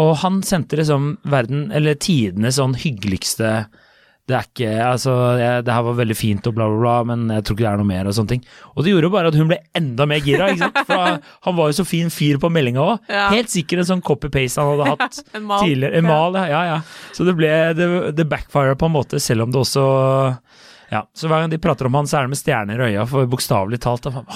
Og 0.00 0.10
han 0.24 0.42
sendte 0.46 0.80
liksom 0.80 1.14
verden, 1.30 1.68
eller 1.72 1.94
tidenes 1.94 2.58
sånn 2.58 2.74
hyggeligste 2.74 3.68
det 4.30 4.36
er 4.38 4.46
ikke, 4.48 4.70
altså, 4.86 5.14
jeg, 5.40 5.64
det 5.66 5.74
her 5.74 5.84
var 5.86 5.96
veldig 5.98 6.16
fint 6.18 6.46
og 6.48 6.54
bla, 6.56 6.68
bla, 6.70 6.78
bla, 6.80 6.94
men 7.10 7.24
jeg 7.34 7.44
tror 7.46 7.56
ikke 7.58 7.64
det 7.66 7.70
er 7.72 7.80
noe 7.82 7.88
mer 7.90 8.08
og 8.10 8.16
sånne 8.16 8.32
ting. 8.34 8.44
Og 8.76 8.84
det 8.86 8.92
gjorde 8.94 9.08
jo 9.08 9.12
bare 9.16 9.32
at 9.32 9.38
hun 9.40 9.50
ble 9.50 9.58
enda 9.80 10.06
mer 10.10 10.22
gira, 10.24 10.48
ikke 10.54 10.64
sant. 10.68 10.80
For 10.88 11.16
han 11.48 11.56
var 11.60 11.70
jo 11.72 11.78
så 11.80 11.86
fin 11.88 12.12
fyr 12.14 12.38
på 12.42 12.50
meldinga 12.54 12.84
òg. 12.84 13.10
Ja. 13.10 13.26
Helt 13.34 13.52
sikkert 13.52 13.82
en 13.84 13.90
sånn 13.90 14.04
copy-paste 14.06 14.62
han 14.62 14.72
hadde 14.76 14.88
hatt 14.94 15.20
En 15.40 15.46
mal. 15.50 15.64
tidligere. 15.66 15.98
En 16.00 16.08
mal, 16.08 16.38
ja, 16.40 16.46
ja, 16.54 16.62
ja. 16.74 16.78
Så 17.16 17.26
det 17.28 17.36
ble 17.38 17.50
Det, 17.76 17.90
det 18.16 18.28
backfire 18.30 18.78
på 18.80 18.88
en 18.88 18.96
måte, 18.96 19.20
selv 19.22 19.44
om 19.48 19.52
det 19.54 19.60
også 19.64 19.84
ja, 20.90 21.04
Så 21.14 21.30
hver 21.30 21.44
gang 21.44 21.52
de 21.52 21.60
prater 21.62 21.86
om 21.86 21.94
han, 21.98 22.08
så 22.10 22.18
er 22.18 22.26
det 22.26 22.34
med 22.34 22.40
stjerner 22.40 22.82
i 22.82 22.90
øya, 22.90 23.06
for 23.10 23.28
bokstavelig 23.30 23.78
talt 23.84 24.08
Han, 24.10 24.26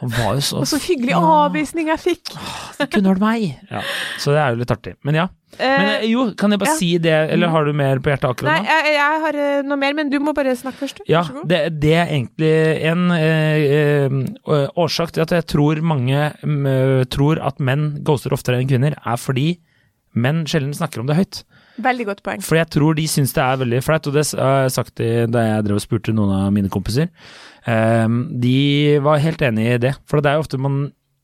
han 0.00 0.14
var 0.16 0.38
jo 0.38 0.44
så 0.46 0.62
Og 0.62 0.70
så 0.70 0.80
hyggelig 0.80 1.14
avvisning 1.18 1.92
jeg 1.92 2.00
fikk. 2.00 2.34
Det 2.78 2.88
kunne 2.94 3.12
vært 3.12 3.22
meg! 3.22 3.46
Ja, 3.70 3.84
så 4.22 4.34
det 4.34 4.42
er 4.42 4.54
jo 4.54 4.62
litt 4.62 4.74
artig. 4.74 4.96
Men 5.06 5.20
ja. 5.20 5.28
Men 5.58 5.82
Eh, 5.82 5.94
eh, 6.00 6.04
jo, 6.08 6.30
kan 6.38 6.52
jeg 6.54 6.60
bare 6.62 6.72
ja. 6.72 6.78
si 6.78 6.90
det, 7.02 7.12
eller 7.34 7.50
har 7.52 7.66
du 7.68 7.74
mer 7.76 7.98
på 8.00 8.08
hjertet 8.08 8.24
akkurat 8.30 8.54
nei, 8.54 8.62
nå? 8.64 8.70
jeg, 8.72 8.94
jeg 8.96 9.18
har 9.24 9.38
eh, 9.42 9.64
noe 9.68 9.78
mer, 9.82 9.96
men 9.98 10.12
du 10.12 10.16
må 10.24 10.32
bare 10.36 10.54
snakke 10.56 10.80
først. 10.80 11.02
Ja, 11.10 11.20
det, 11.48 11.58
det 11.82 11.92
er 11.92 12.06
egentlig 12.06 12.52
en 12.88 13.02
eh, 13.12 13.66
eh, 14.08 14.78
årsak 14.80 15.12
til 15.12 15.26
at 15.26 15.34
jeg 15.36 15.46
tror 15.52 15.82
mange 15.84 16.30
mm, 16.40 16.70
eh, 16.72 17.02
tror 17.12 17.42
at 17.44 17.60
menn 17.60 17.90
ghoster 18.06 18.32
oftere 18.32 18.62
enn 18.62 18.70
kvinner, 18.70 18.96
er 18.96 19.20
fordi 19.20 19.50
menn 20.16 20.46
sjelden 20.48 20.72
snakker 20.76 21.02
om 21.02 21.10
det 21.10 21.18
høyt. 21.20 21.42
Veldig 21.80 22.04
godt 22.06 22.22
poeng. 22.22 22.42
For 22.44 22.56
jeg 22.58 22.68
tror 22.70 22.94
de 22.98 23.06
syns 23.08 23.32
det 23.32 23.42
er 23.42 23.56
veldig 23.62 23.82
flaut, 23.82 24.06
og 24.06 24.12
det 24.18 24.26
har 24.36 24.62
jeg 24.66 24.72
sagt 24.74 24.96
da 25.32 25.44
jeg 25.46 25.64
drev 25.64 25.78
og 25.78 25.84
spurte 25.86 26.12
noen 26.12 26.34
av 26.36 26.50
mine 26.52 26.68
kompiser. 26.68 27.08
Ehm, 27.66 28.26
de 28.42 28.98
var 29.00 29.18
helt 29.22 29.40
enig 29.46 29.68
i 29.74 29.78
det, 29.78 29.94
for 30.06 30.20
det 30.20 30.30
er 30.32 30.34
jo 30.36 30.44
ofte 30.44 30.58
man 30.60 30.82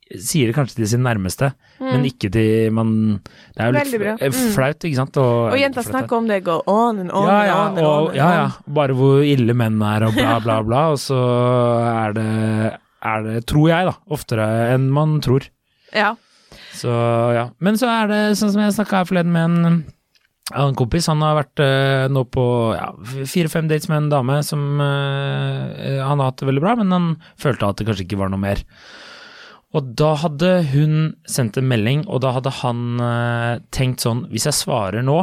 sier 0.08 0.48
det 0.48 0.54
kanskje 0.56 0.78
til 0.78 0.86
sin 0.88 1.02
nærmeste, 1.04 1.50
men 1.84 2.06
ikke 2.08 2.30
til 2.32 2.70
man 2.72 3.20
Det 3.54 3.60
er 3.60 3.66
jo 3.66 3.72
Mm. 3.72 3.80
Veldig 3.82 3.98
litt 4.00 4.22
Mm. 4.32 4.52
flaut, 4.54 4.78
ikke 4.88 4.96
sant? 4.96 5.16
Og 5.18 5.58
jenta 5.58 5.82
snakker 5.84 6.16
om 6.16 6.26
det, 6.26 6.44
go 6.44 6.62
on 6.66 7.00
and 7.00 7.10
on 7.12 7.26
ja, 7.28 7.42
ja, 7.44 7.66
and 7.66 7.76
on. 7.76 7.78
and 7.78 7.86
og, 7.86 8.08
on, 8.08 8.14
ja, 8.14 8.30
ja. 8.32 8.50
Bare 8.72 8.94
hvor 8.96 9.20
ille 9.22 9.52
menn 9.54 9.82
er 9.82 10.06
og 10.06 10.14
bla, 10.14 10.38
bla, 10.40 10.62
bla, 10.62 10.86
og 10.92 10.96
så 10.96 11.18
er 12.06 12.12
det, 12.16 12.78
er 13.04 13.22
det, 13.22 13.46
tror 13.46 13.68
jeg, 13.68 13.84
da, 13.84 13.94
oftere 14.10 14.48
enn 14.74 14.88
man 14.90 15.20
tror. 15.20 15.44
Ja. 15.92 16.14
Så 16.72 16.88
ja. 17.34 17.50
Men 17.60 17.74
så 17.76 17.86
er 17.90 18.08
det 18.08 18.22
sånn 18.38 18.52
som 18.54 18.62
jeg 18.62 18.72
snakka 18.72 19.02
her 19.02 19.04
forleden 19.04 19.32
med 19.32 19.44
en 19.44 19.84
annen 20.54 20.76
kompis. 20.78 21.08
Han 21.10 21.24
har 21.24 21.36
vært 21.40 21.62
eh, 21.64 22.06
nå 22.12 22.24
på 22.32 22.44
ja, 22.76 22.92
fire-fem 23.28 23.68
dates 23.70 23.90
med 23.90 24.04
en 24.04 24.12
dame 24.12 24.38
som 24.46 24.80
eh, 24.84 25.98
han 26.00 26.20
har 26.20 26.30
hatt 26.30 26.40
det 26.42 26.48
veldig 26.48 26.64
bra, 26.64 26.76
men 26.80 26.94
han 26.94 27.10
følte 27.40 27.68
at 27.68 27.80
det 27.80 27.88
kanskje 27.88 28.06
ikke 28.06 28.20
var 28.22 28.32
noe 28.32 28.42
mer. 28.42 28.62
Og 29.76 29.90
da 30.00 30.14
hadde 30.22 30.52
hun 30.70 30.94
sendt 31.28 31.58
en 31.60 31.68
melding, 31.68 32.06
og 32.08 32.22
da 32.24 32.32
hadde 32.38 32.54
han 32.62 33.02
eh, 33.04 33.58
tenkt 33.74 34.04
sånn 34.04 34.24
Hvis 34.32 34.48
jeg 34.48 34.56
svarer 34.56 35.04
nå, 35.04 35.18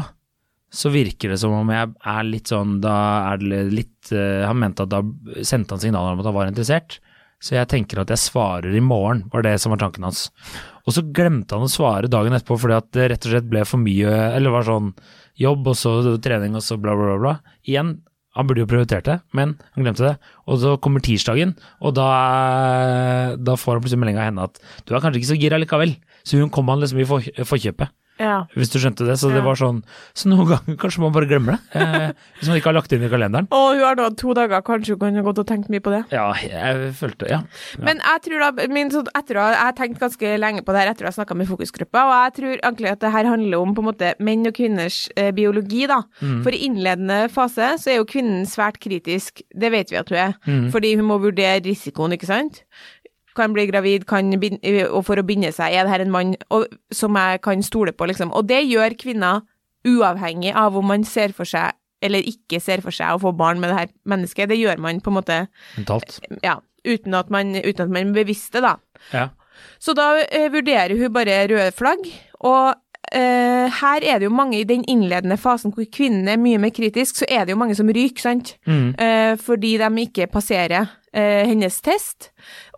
så 0.75 0.91
virker 0.93 1.33
det 1.33 1.39
som 1.41 1.55
om 1.55 1.71
jeg 1.71 1.89
er 2.11 2.27
litt 2.27 2.51
sånn 2.51 2.79
Da 2.83 2.95
er 3.31 3.41
det 3.41 3.61
litt 3.71 4.11
eh, 4.11 4.43
Han 4.45 4.59
mente 4.59 4.83
at 4.83 4.91
da 4.91 4.99
sendte 5.45 5.77
han 5.77 5.81
signaler 5.81 6.13
om 6.13 6.21
at 6.21 6.29
han 6.29 6.37
var 6.37 6.51
interessert. 6.51 6.99
Så 7.41 7.57
jeg 7.57 7.69
tenker 7.71 8.01
at 8.01 8.13
jeg 8.13 8.21
svarer 8.21 8.73
i 8.73 8.83
morgen, 8.83 9.25
var 9.33 9.45
det 9.45 9.57
som 9.61 9.73
var 9.73 9.81
tanken 9.81 10.05
hans. 10.07 10.27
Og 10.85 10.93
så 10.93 11.01
glemte 11.17 11.57
han 11.57 11.65
å 11.65 11.71
svare 11.71 12.09
dagen 12.11 12.35
etterpå 12.37 12.57
fordi 12.61 12.77
at 12.77 12.89
det 12.93 13.07
rett 13.11 13.25
og 13.25 13.33
slett 13.33 13.47
ble 13.49 13.63
for 13.65 13.81
mye, 13.81 14.11
eller 14.35 14.53
var 14.53 14.67
sånn 14.67 14.91
jobb 15.41 15.71
og 15.71 15.77
så 15.79 15.95
trening 16.23 16.55
og 16.57 16.63
så 16.63 16.77
bla, 16.79 16.93
bla, 16.97 17.17
bla. 17.21 17.33
Igjen, 17.65 17.97
han 18.35 18.47
burde 18.47 18.65
jo 18.65 18.69
prioritert 18.69 19.07
det, 19.07 19.17
men 19.35 19.55
han 19.73 19.85
glemte 19.85 20.05
det. 20.05 20.15
Og 20.51 20.59
så 20.61 20.75
kommer 20.83 21.03
tirsdagen, 21.03 21.55
og 21.81 21.95
da, 21.97 22.07
da 23.39 23.55
får 23.59 23.77
han 23.77 23.85
plutselig 23.85 24.01
melding 24.03 24.19
av 24.19 24.29
henne 24.29 24.47
at 24.49 24.59
du 24.85 24.93
er 24.93 25.01
kanskje 25.01 25.21
ikke 25.21 25.31
så 25.31 25.39
gira 25.39 25.59
likevel. 25.61 25.95
Så 26.27 26.41
hun 26.41 26.51
kom 26.53 26.69
han 26.69 26.83
liksom 26.83 27.01
i 27.01 27.07
for, 27.07 27.25
forkjøpet, 27.47 27.93
ja. 28.19 28.45
hvis 28.55 28.69
du 28.71 28.79
skjønte 28.79 29.05
det. 29.07 29.17
Så 29.19 29.29
det 29.33 29.41
Ja. 29.41 29.45
var 29.45 29.55
sånn 29.59 29.83
Så 30.15 30.29
noen 30.31 30.47
ganger 30.47 30.77
kanskje 30.79 30.99
man 31.03 31.11
bare 31.11 31.27
glemmer 31.27 31.57
det. 31.57 31.81
Eh, 31.81 32.11
hvis 32.39 32.47
man 32.49 32.57
ikke 32.57 32.69
har 32.71 32.77
lagt 32.77 32.89
det 32.89 32.99
inn 32.99 33.07
i 33.07 33.11
kalenderen. 33.11 33.47
Og 33.51 33.75
hun 33.75 33.83
har 33.83 33.95
da 33.99 34.09
to 34.09 34.33
dager, 34.33 34.61
kanskje 34.61 34.95
hun 34.95 34.99
kunne 34.99 35.23
gått 35.23 35.39
og 35.39 35.47
tenkt 35.47 35.69
mye 35.69 35.81
på 35.83 35.91
det. 35.91 36.03
Ja, 36.15 36.31
jeg 36.33 36.93
følte 36.95 37.29
Ja. 37.29 37.41
Men 37.79 37.97
jeg 37.99 38.21
tror 38.27 38.39
da, 38.45 38.67
min, 38.67 38.89
så 38.91 39.03
etter 39.15 39.35
jeg 39.41 39.57
har 39.59 39.73
tenkt 39.73 39.99
ganske 39.99 40.37
lenge 40.39 40.63
på 40.65 40.71
det 40.73 40.81
her 40.85 40.91
etter 40.93 41.05
å 41.05 41.11
ha 41.11 41.15
snakka 41.17 41.35
med 41.35 41.47
fokusgruppa, 41.49 42.05
og 42.05 42.15
jeg 42.25 42.33
tror 42.39 42.55
egentlig 42.63 42.91
at 42.91 42.99
det 43.03 43.11
her 43.11 43.25
handler 43.25 43.59
om 43.59 43.75
på 43.75 43.83
en 43.83 43.89
måte 43.91 44.13
menn 44.19 44.47
og 44.47 44.53
kvinners 44.55 45.09
eh, 45.17 45.31
biologi, 45.35 45.85
da. 45.87 46.01
For 46.43 46.51
i 46.55 46.63
innledende 46.67 47.29
fase 47.29 47.73
så 47.81 47.91
er 47.91 47.97
jo 47.99 48.05
kvinnen 48.09 48.45
svært 48.49 48.79
kritisk, 48.79 49.41
det 49.55 49.71
vet 49.71 49.91
vi 49.91 49.97
at 49.97 50.09
hun 50.09 50.17
er, 50.17 50.35
fordi 50.71 50.95
hun 50.95 51.05
må 51.09 51.19
vurdere 51.21 51.61
risikoen, 51.65 52.13
ikke 52.15 52.27
sant? 52.29 52.63
Kan 53.35 53.55
bli 53.55 53.65
gravid, 53.67 54.05
kan 54.07 54.31
binde, 54.39 54.85
og 54.87 55.05
for 55.07 55.19
å 55.19 55.25
binde 55.27 55.51
seg, 55.55 55.73
er 55.75 55.85
det 55.85 55.91
her 55.91 56.03
en 56.05 56.13
mann 56.13 56.35
og, 56.55 56.69
som 56.93 57.17
jeg 57.19 57.41
kan 57.43 57.63
stole 57.65 57.91
på, 57.91 58.07
liksom. 58.07 58.31
Og 58.35 58.47
det 58.47 58.61
gjør 58.63 58.95
kvinner 58.99 59.43
uavhengig 59.85 60.53
av 60.57 60.77
om 60.79 60.87
man 60.89 61.03
ser 61.07 61.35
for 61.35 61.47
seg 61.49 61.75
eller 62.05 62.25
ikke 62.27 62.59
ser 62.61 62.83
for 62.85 62.93
seg 62.93 63.15
å 63.15 63.21
få 63.21 63.31
barn 63.37 63.61
med 63.61 63.71
det 63.71 63.79
her 63.79 63.91
mennesket. 64.09 64.49
Det 64.51 64.59
gjør 64.59 64.81
man 64.83 65.01
på 65.01 65.11
en 65.11 65.17
måte 65.17 65.39
Mentalt. 65.77 66.19
ja, 66.43 66.59
uten 66.85 67.17
at 67.17 67.31
man, 67.33 67.55
uten 67.55 67.87
at 67.87 67.93
man 67.93 68.11
er 68.11 68.17
bevisst 68.19 68.53
det, 68.53 68.63
da. 68.65 68.75
Ja. 69.13 69.29
Så 69.81 69.95
da 69.97 70.11
eh, 70.25 70.49
vurderer 70.53 70.95
hun 70.99 71.13
bare 71.15 71.45
røde 71.49 71.71
flagg, 71.75 72.07
og 72.45 72.75
eh, 73.15 73.79
her 73.81 74.03
er 74.03 74.19
det 74.19 74.27
jo 74.27 74.35
mange 74.35 74.59
i 74.59 74.67
den 74.67 74.83
innledende 74.91 75.37
fasen 75.39 75.73
hvor 75.75 75.87
kvinnen 75.91 76.27
er 76.31 76.41
mye 76.41 76.59
mer 76.61 76.73
kritisk, 76.75 77.21
så 77.21 77.29
er 77.29 77.45
det 77.45 77.55
jo 77.55 77.61
mange 77.61 77.77
som 77.77 77.89
ryker, 77.89 78.21
sant? 78.21 78.55
Mm. 78.67 78.93
Eh, 78.99 79.33
fordi 79.41 79.75
de 79.81 79.89
ikke 80.03 80.27
passerer 80.31 80.89
eh, 81.15 81.47
hennes 81.47 81.79
test. 81.85 82.29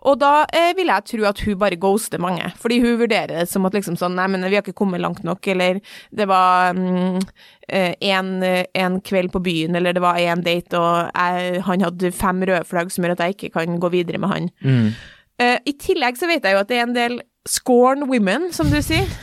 Og 0.06 0.20
da 0.22 0.44
eh, 0.54 0.70
vil 0.78 0.92
jeg 0.92 1.06
tro 1.10 1.26
at 1.28 1.42
hun 1.44 1.58
bare 1.60 1.80
ghoster 1.80 2.22
mange, 2.22 2.52
fordi 2.62 2.80
hun 2.84 3.00
vurderer 3.02 3.34
det 3.40 3.48
som 3.50 3.66
at 3.68 3.76
liksom 3.76 3.98
sånn, 3.98 4.16
nei, 4.18 4.28
men 4.32 4.46
vi 4.46 4.56
har 4.56 4.64
ikke 4.64 4.78
kommet 4.78 5.02
langt 5.02 5.24
nok, 5.26 5.50
eller 5.50 5.82
det 6.14 6.28
var 6.30 6.78
mm, 6.78 7.20
eh, 7.68 7.92
en, 8.14 8.32
en 8.46 8.98
kveld 9.04 9.34
på 9.34 9.42
byen, 9.44 9.76
eller 9.78 9.96
det 9.96 10.04
var 10.04 10.22
en 10.22 10.46
date, 10.46 10.78
og 10.78 11.12
jeg, 11.12 11.62
han 11.66 11.86
hadde 11.88 12.14
fem 12.16 12.42
røde 12.46 12.64
flagg 12.68 12.94
som 12.94 13.04
gjør 13.04 13.18
at 13.18 13.26
jeg 13.26 13.38
ikke 13.38 13.54
kan 13.58 13.80
gå 13.82 13.92
videre 13.94 14.22
med 14.22 14.34
han. 14.34 14.52
Mm. 14.62 14.90
Eh, 15.38 15.58
I 15.70 15.74
tillegg 15.78 16.18
så 16.18 16.26
vet 16.30 16.46
jeg 16.46 16.56
jo 16.56 16.62
at 16.62 16.70
det 16.70 16.78
er 16.78 16.86
en 16.86 16.96
del 16.96 17.20
scorn 17.48 18.06
women, 18.10 18.48
som 18.52 18.70
du 18.72 18.78
sier. 18.84 19.08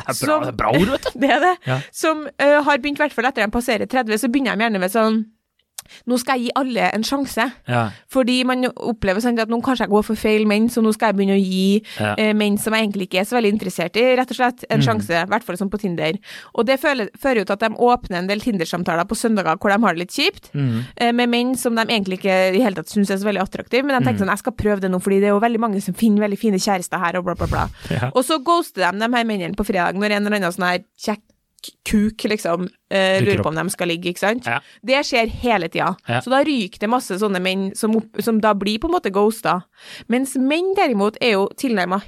Det 0.00 0.28
er 0.28 0.52
bra, 0.56 0.70
ord, 0.72 0.94
vet 0.94 1.10
du. 1.10 1.18
Det 1.22 1.30
er 1.34 1.42
det. 1.44 1.54
Ja. 1.66 1.80
Som 1.92 2.24
uh, 2.28 2.60
har 2.66 2.80
begynt, 2.80 3.00
i 3.00 3.04
hvert 3.04 3.16
fall 3.16 3.28
etter 3.28 3.44
de 3.44 3.52
passerer 3.54 3.90
30, 3.90 4.22
så 4.22 4.30
begynner 4.32 4.56
de 4.56 4.66
gjerne 4.66 4.82
med 4.82 4.94
sånn 4.94 5.20
Nå 6.06 6.18
skal 6.20 6.38
jeg 6.38 6.48
gi 6.48 6.52
alle 6.60 6.90
en 6.94 7.02
sjanse. 7.06 7.46
Ja. 7.68 7.90
Fordi 8.10 8.44
man 8.48 8.64
opplever 8.70 9.20
sånn 9.24 9.38
at 9.40 9.48
nå 9.52 9.60
kanskje 9.62 9.86
jeg 9.86 9.90
går 9.94 10.04
for 10.06 10.14
feil 10.16 10.46
menn, 10.46 10.68
så 10.72 10.82
nå 10.82 10.92
skal 10.94 11.12
jeg 11.12 11.16
begynne 11.20 11.36
å 11.38 11.42
gi 11.44 11.82
Ja. 12.00 12.14
eh, 12.18 12.32
menn 12.32 12.58
som 12.58 12.72
jeg 12.74 12.86
egentlig 12.88 13.08
ikke 13.08 13.20
er 13.20 13.24
så 13.28 13.36
veldig 13.38 13.52
interessert 13.54 13.96
i, 13.96 14.04
rett 14.16 14.30
og 14.30 14.36
slett, 14.36 14.64
en 14.70 14.80
sjanse. 14.80 15.10
I 15.10 15.26
hvert 15.30 15.44
fall 15.44 15.56
som 15.56 15.70
på 15.70 15.78
Tinder. 15.80 16.18
Og 16.54 16.66
det 16.66 16.78
føler, 16.80 17.10
fører 17.18 17.42
jo 17.42 17.44
til 17.44 17.52
at 17.52 17.60
de 17.60 17.68
åpner 17.76 18.18
en 18.18 18.26
del 18.26 18.40
Tinder-samtaler 18.40 19.04
på 19.08 19.16
søndager 19.18 19.56
hvor 19.58 19.70
de 19.70 19.80
har 19.82 19.94
det 19.94 19.98
litt 20.06 20.14
kjipt, 20.16 20.50
Mm. 20.54 20.84
eh, 20.96 21.12
med 21.12 21.28
menn 21.28 21.54
som 21.56 21.74
de 21.74 21.82
egentlig 21.82 22.18
ikke 22.20 22.54
i 22.56 22.60
hele 22.62 22.74
tatt 22.74 22.88
syns 22.88 23.10
er 23.10 23.16
så 23.18 23.24
veldig 23.28 23.42
attraktive, 23.42 23.84
men 23.84 23.98
de 24.00 24.06
tenker 24.06 24.24
sånn 24.24 24.30
jeg 24.30 24.38
skal 24.38 24.52
prøve 24.52 24.80
det 24.80 24.90
nå, 24.90 25.00
fordi 25.00 25.20
det 25.20 25.28
er 25.30 25.34
jo 25.34 25.40
veldig 25.40 25.60
mange 25.60 25.82
som 25.82 25.94
finner 25.94 26.26
veldig 26.28 26.38
fine 26.38 26.58
kjærester 26.58 26.98
her, 26.98 27.16
og 27.18 27.24
bla, 27.24 27.34
bla, 27.34 27.46
bla. 27.46 27.68
Ja. 27.90 28.10
Og 28.14 28.24
så 28.24 28.38
ghoster 28.42 28.90
de 28.92 28.98
de 29.00 29.16
her 29.16 29.24
mennene 29.24 29.54
på 29.56 29.64
fredag 29.66 29.94
når 29.94 30.10
en 30.16 30.26
eller 30.26 30.36
annen 30.36 30.52
sånn 30.52 30.66
her 30.68 30.78
kjekk 30.98 31.20
kuk 31.86 32.24
liksom 32.30 32.68
eh, 32.90 33.20
lurer 33.22 33.42
på 33.42 33.50
om 33.50 33.58
de 33.58 33.72
skal 33.72 33.90
ligge, 33.90 34.12
ikke 34.12 34.22
sant? 34.22 34.48
Ja. 34.48 34.60
Det 34.86 35.02
skjer 35.06 35.30
hele 35.42 35.68
tida. 35.68 35.92
Ja. 36.08 36.20
Så 36.24 36.32
da 36.32 36.42
ryker 36.46 36.82
det 36.82 36.90
masse 36.92 37.18
sånne 37.20 37.42
menn 37.42 37.70
som, 37.78 37.96
som 38.18 38.40
da 38.42 38.54
blir 38.58 38.80
på 38.80 38.90
en 38.90 38.96
måte 38.96 39.12
ghosta. 39.14 39.60
Mens 40.12 40.36
menn 40.40 40.72
derimot 40.78 41.18
er 41.20 41.36
jo 41.36 41.48
tilnærma 41.60 42.00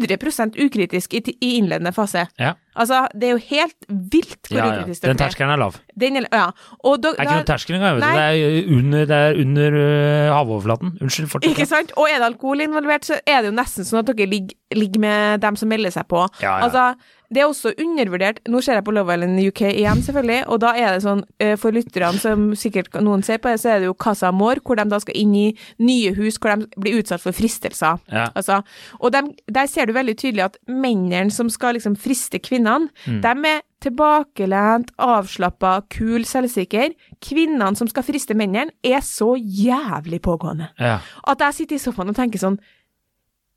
100 0.00 0.60
ukritisk 0.64 1.14
i, 1.14 1.22
i 1.40 1.56
innledende 1.58 1.94
fase. 1.96 2.26
Ja. 2.40 2.54
Altså, 2.76 3.06
det 3.14 3.28
er 3.28 3.32
jo 3.36 3.40
helt 3.50 3.88
vilt 3.88 4.48
hvor 4.50 4.58
Ja, 4.58 4.66
ja. 4.66 4.82
ukritisk 4.82 5.02
Den 5.02 5.14
dere 5.14 5.14
er. 5.14 5.30
terskelen 5.30 5.52
er 5.54 5.60
lav. 5.62 5.76
Den 6.00 6.16
er, 6.20 6.28
ja. 6.32 6.46
Og 6.84 7.02
da, 7.02 7.12
Det 7.14 7.18
er 7.20 7.28
ikke 7.28 7.38
noen 7.38 7.50
terskel 7.52 7.76
engang. 7.78 7.98
vet 8.00 8.04
du. 8.04 8.18
Det 8.18 8.26
er 8.26 8.76
under, 8.78 9.04
det 9.06 9.18
er 9.22 9.40
under 9.44 9.78
uh, 9.78 10.34
havoverflaten. 10.38 10.94
Unnskyld, 11.00 11.28
fortsett. 11.30 11.50
Ikke 11.54 11.66
sant? 11.70 11.92
Og 11.96 12.08
er 12.10 12.18
det 12.18 12.30
alkohol 12.32 12.60
involvert, 12.66 13.04
så 13.06 13.20
er 13.26 13.42
det 13.44 13.52
jo 13.52 13.56
nesten 13.60 13.86
sånn 13.86 14.02
at 14.02 14.10
dere 14.10 14.26
ligger, 14.30 14.56
ligger 14.74 15.00
med 15.06 15.40
dem 15.46 15.56
som 15.60 15.70
melder 15.70 15.94
seg 15.94 16.08
på. 16.10 16.26
Ja, 16.42 16.58
ja. 16.58 16.64
Altså, 16.66 16.88
det 17.34 17.40
er 17.42 17.48
også 17.48 17.72
undervurdert 17.80 18.36
Nå 18.52 18.60
ser 18.62 18.76
jeg 18.78 18.84
på 18.86 18.92
Love 18.94 19.14
Island 19.14 19.40
UK 19.48 19.60
igjen, 19.72 20.02
selvfølgelig, 20.06 20.42
og 20.52 20.60
da 20.62 20.74
er 20.78 20.92
det 20.94 21.02
sånn, 21.02 21.22
eh, 21.42 21.54
for 21.58 21.74
lytterne 21.74 22.20
som 22.20 22.44
sikkert 22.58 22.94
noen 23.02 23.24
ser 23.26 23.40
på 23.42 23.50
det, 23.50 23.58
så 23.62 23.72
er 23.72 23.80
det 23.82 23.88
jo 23.88 23.94
Casa 23.98 24.28
Amor, 24.28 24.60
hvor 24.62 24.78
de 24.78 24.84
da 24.90 25.00
skal 25.02 25.16
inn 25.18 25.32
i 25.34 25.46
nye 25.82 26.12
hus 26.14 26.38
hvor 26.38 26.54
de 26.54 26.68
blir 26.78 27.00
utsatt 27.00 27.22
for 27.24 27.34
fristelser. 27.34 27.98
Ja. 28.12 28.28
Altså, 28.38 28.60
og 29.00 29.14
de, 29.16 29.22
der 29.50 29.66
ser 29.72 29.86
du 29.90 29.94
veldig 29.96 30.14
tydelig 30.20 30.44
at 30.46 30.58
mennene 30.68 31.32
som 31.34 31.50
skal 31.50 31.74
liksom 31.78 31.96
friste 31.98 32.38
kvinnene, 32.64 32.88
Mm. 33.06 33.20
de 33.22 33.48
er 33.48 33.62
tilbakelent, 33.84 34.90
avslappa, 34.98 35.82
kul, 35.90 36.24
selvsikker. 36.24 36.94
Kvinnene 37.20 37.76
som 37.76 37.88
skal 37.88 38.02
friste 38.02 38.34
mennene, 38.34 38.70
er 38.82 39.00
så 39.00 39.34
jævlig 39.36 40.20
pågående. 40.22 40.70
Ja. 40.80 40.98
At 41.26 41.38
jeg 41.40 41.54
sitter 41.54 41.76
i 41.76 41.78
sofaen 41.78 42.08
og 42.08 42.16
tenker 42.16 42.38
sånn 42.38 42.58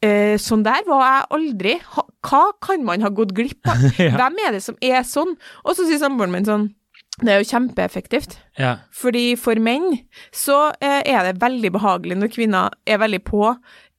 eh, 0.04 0.38
Sånn 0.38 0.64
der 0.64 0.84
var 0.88 1.04
jeg 1.06 1.28
aldri. 1.32 1.76
Ha, 1.96 2.04
hva 2.28 2.44
kan 2.62 2.84
man 2.86 3.02
ha 3.02 3.10
gått 3.10 3.34
glipp 3.34 3.66
av? 3.68 3.78
Ja. 3.98 4.12
Hvem 4.18 4.36
er 4.48 4.52
det 4.58 4.64
som 4.64 4.76
er 4.82 5.02
sånn? 5.08 5.36
Og 5.66 5.76
så 5.78 5.88
sier 5.88 5.98
samboeren 6.02 6.32
min 6.32 6.46
sånn 6.46 6.68
Det 7.24 7.32
er 7.34 7.40
jo 7.42 7.48
kjempeeffektivt. 7.50 8.36
Ja. 8.60 8.76
Fordi 8.94 9.36
for 9.42 9.56
menn 9.58 10.04
så 10.32 10.72
eh, 10.82 11.02
er 11.02 11.24
det 11.32 11.40
veldig 11.42 11.72
behagelig 11.74 12.18
når 12.20 12.30
kvinner 12.36 12.70
er 12.86 13.00
veldig 13.02 13.24
på. 13.26 13.56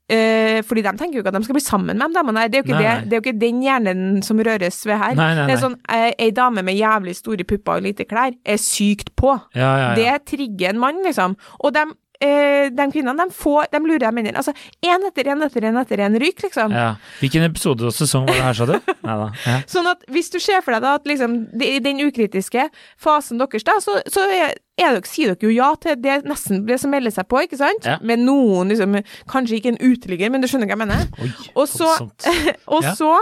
Eh, 0.08 0.62
fordi 0.64 0.80
de 0.86 0.92
tenker 0.96 1.18
jo 1.18 1.20
ikke 1.20 1.28
at 1.34 1.36
de 1.36 1.44
skal 1.44 1.56
bli 1.58 1.62
sammen 1.64 1.98
med 1.98 2.08
de 2.08 2.16
damene. 2.16 2.46
Det 2.48 2.62
er 2.62 2.68
Nei, 2.72 2.80
det, 2.80 3.10
det 3.10 3.12
er 3.12 3.20
jo 3.20 3.24
ikke 3.26 3.40
den 3.42 3.60
hjernen 3.60 4.22
som 4.24 4.40
røres 4.40 4.80
ved 4.88 4.96
her. 4.96 5.14
Nei, 5.18 5.30
nei, 5.36 5.46
Det 5.50 5.56
er 5.58 5.62
sånn, 5.66 5.76
eh, 5.92 6.10
Ei 6.16 6.30
dame 6.32 6.64
med 6.64 6.78
jævlig 6.78 7.16
store 7.18 7.44
pupper 7.44 7.76
og 7.82 7.84
lite 7.84 8.06
klær 8.08 8.32
er 8.32 8.60
sykt 8.62 9.12
på. 9.20 9.34
Ja, 9.52 9.68
ja, 9.68 9.88
ja. 9.90 9.94
Det 9.98 10.32
trigger 10.32 10.72
en 10.72 10.80
mann, 10.80 11.02
liksom. 11.04 11.36
Og 11.60 11.76
de, 11.76 11.84
eh, 12.24 12.68
de 12.74 12.86
kvinnene, 12.92 13.26
de, 13.28 13.34
får, 13.34 13.68
de 13.72 13.80
lurer 13.84 14.14
mennene. 14.14 14.38
Altså, 14.40 14.54
én 14.84 15.04
etter 15.08 15.30
én 15.32 15.44
etter 15.46 15.66
én 15.68 15.78
etter 15.80 16.02
én 16.04 16.18
ryk, 16.20 16.42
liksom. 16.44 16.74
ja. 16.74 16.90
Hvilken 17.20 17.46
episode 17.46 17.86
og 17.88 17.94
sesong 17.94 18.26
var 18.28 18.38
det 18.38 18.46
her, 18.46 18.58
sa 18.58 18.66
du? 18.68 18.74
Nei 19.06 19.18
da. 19.22 19.28
Ja. 19.46 19.58
Sånn 19.70 19.90
at 19.90 20.02
hvis 20.12 20.32
du 20.34 20.38
ser 20.42 20.64
for 20.66 20.74
deg 20.76 20.84
da 20.86 20.96
at 20.98 21.08
liksom, 21.08 21.38
i 21.62 21.78
den 21.84 22.02
ukritiske 22.06 22.68
fasen 23.00 23.42
deres, 23.42 23.66
da, 23.66 23.78
så, 23.84 23.98
så 24.10 24.26
er, 24.28 24.58
er 24.80 24.98
dere, 24.98 25.06
sier 25.08 25.34
dere 25.34 25.50
jo 25.50 25.54
ja 25.54 25.72
til 25.80 25.98
det 26.02 26.20
nesten 26.28 26.66
det 26.68 26.80
som 26.82 26.94
melder 26.94 27.14
seg 27.14 27.28
på, 27.30 27.42
ikke 27.46 27.60
sant? 27.60 27.86
Ja. 27.86 27.98
Med 28.02 28.24
noen, 28.26 28.74
liksom, 28.74 28.98
kanskje 29.30 29.60
ikke 29.60 29.74
en 29.76 29.82
uteligger, 29.82 30.34
men 30.34 30.44
du 30.44 30.50
skjønner 30.50 30.70
hva 30.70 30.78
jeg 30.78 30.84
mener. 30.86 31.08
Oi, 31.22 31.32
Og 31.54 31.66
så-. 31.70 31.96
Og 32.74 32.84
så 32.98 33.14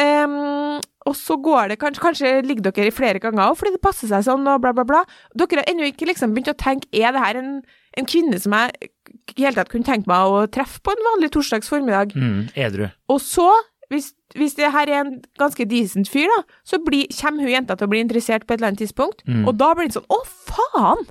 ehm, 0.00 0.80
og 1.02 1.16
så 1.18 1.36
går 1.42 1.72
det 1.72 1.78
kanskje, 1.82 2.02
kanskje 2.02 2.32
ligger 2.46 2.70
dere 2.70 2.88
i 2.88 2.94
flere 2.94 3.20
ganger 3.22 3.48
òg, 3.50 3.56
fordi 3.58 3.74
det 3.74 3.82
passer 3.82 4.10
seg 4.10 4.24
sånn, 4.26 4.46
og 4.46 4.60
bla, 4.62 4.70
bla, 4.76 4.84
bla. 4.86 5.00
Dere 5.34 5.64
har 5.64 5.70
ennå 5.72 5.88
ikke 5.90 6.06
liksom 6.08 6.34
begynt 6.34 6.52
å 6.52 6.58
tenke 6.58 6.86
er 6.94 7.14
det 7.14 7.22
her 7.24 7.40
en, 7.40 7.56
en 7.98 8.06
kvinne 8.08 8.38
som 8.40 8.54
jeg 8.56 8.90
i 9.36 9.42
hele 9.44 9.54
tatt 9.56 9.70
kunne 9.72 9.86
tenke 9.86 10.08
meg 10.10 10.30
å 10.32 10.46
treffe 10.52 10.80
på 10.84 10.92
en 10.94 11.04
vanlig 11.10 11.30
torsdags 11.34 11.68
formiddag? 11.70 12.14
Mm, 12.16 12.48
edru. 12.58 12.88
Og 13.12 13.20
så, 13.24 13.46
hvis, 13.92 14.10
hvis 14.38 14.56
det 14.58 14.70
her 14.72 14.88
er 14.90 15.02
en 15.02 15.14
ganske 15.40 15.66
decent 15.68 16.08
fyr, 16.12 16.28
da, 16.32 16.42
så 16.68 16.80
blir, 16.84 17.06
kommer 17.20 17.44
hun 17.44 17.52
jenta 17.54 17.76
til 17.76 17.88
å 17.88 17.92
bli 17.92 18.00
interessert 18.04 18.46
på 18.48 18.54
et 18.54 18.60
eller 18.60 18.72
annet 18.72 18.82
tidspunkt, 18.86 19.22
Mm. 19.28 19.46
og 19.48 19.56
da 19.60 19.72
blir 19.76 19.88
det 19.90 19.96
sånn 19.98 20.08
Å, 20.10 20.20
faen! 20.48 21.06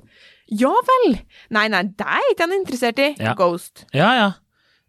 Ja 0.52 0.72
vel! 0.88 1.18
Nei, 1.54 1.68
nei, 1.72 1.82
det 1.96 2.04
er 2.04 2.26
ikke 2.32 2.44
han 2.48 2.58
interessert 2.58 2.98
i. 3.00 3.12
Ja. 3.22 3.32
Ghost. 3.38 3.86
Ja, 3.96 4.10
ja. 4.18 4.30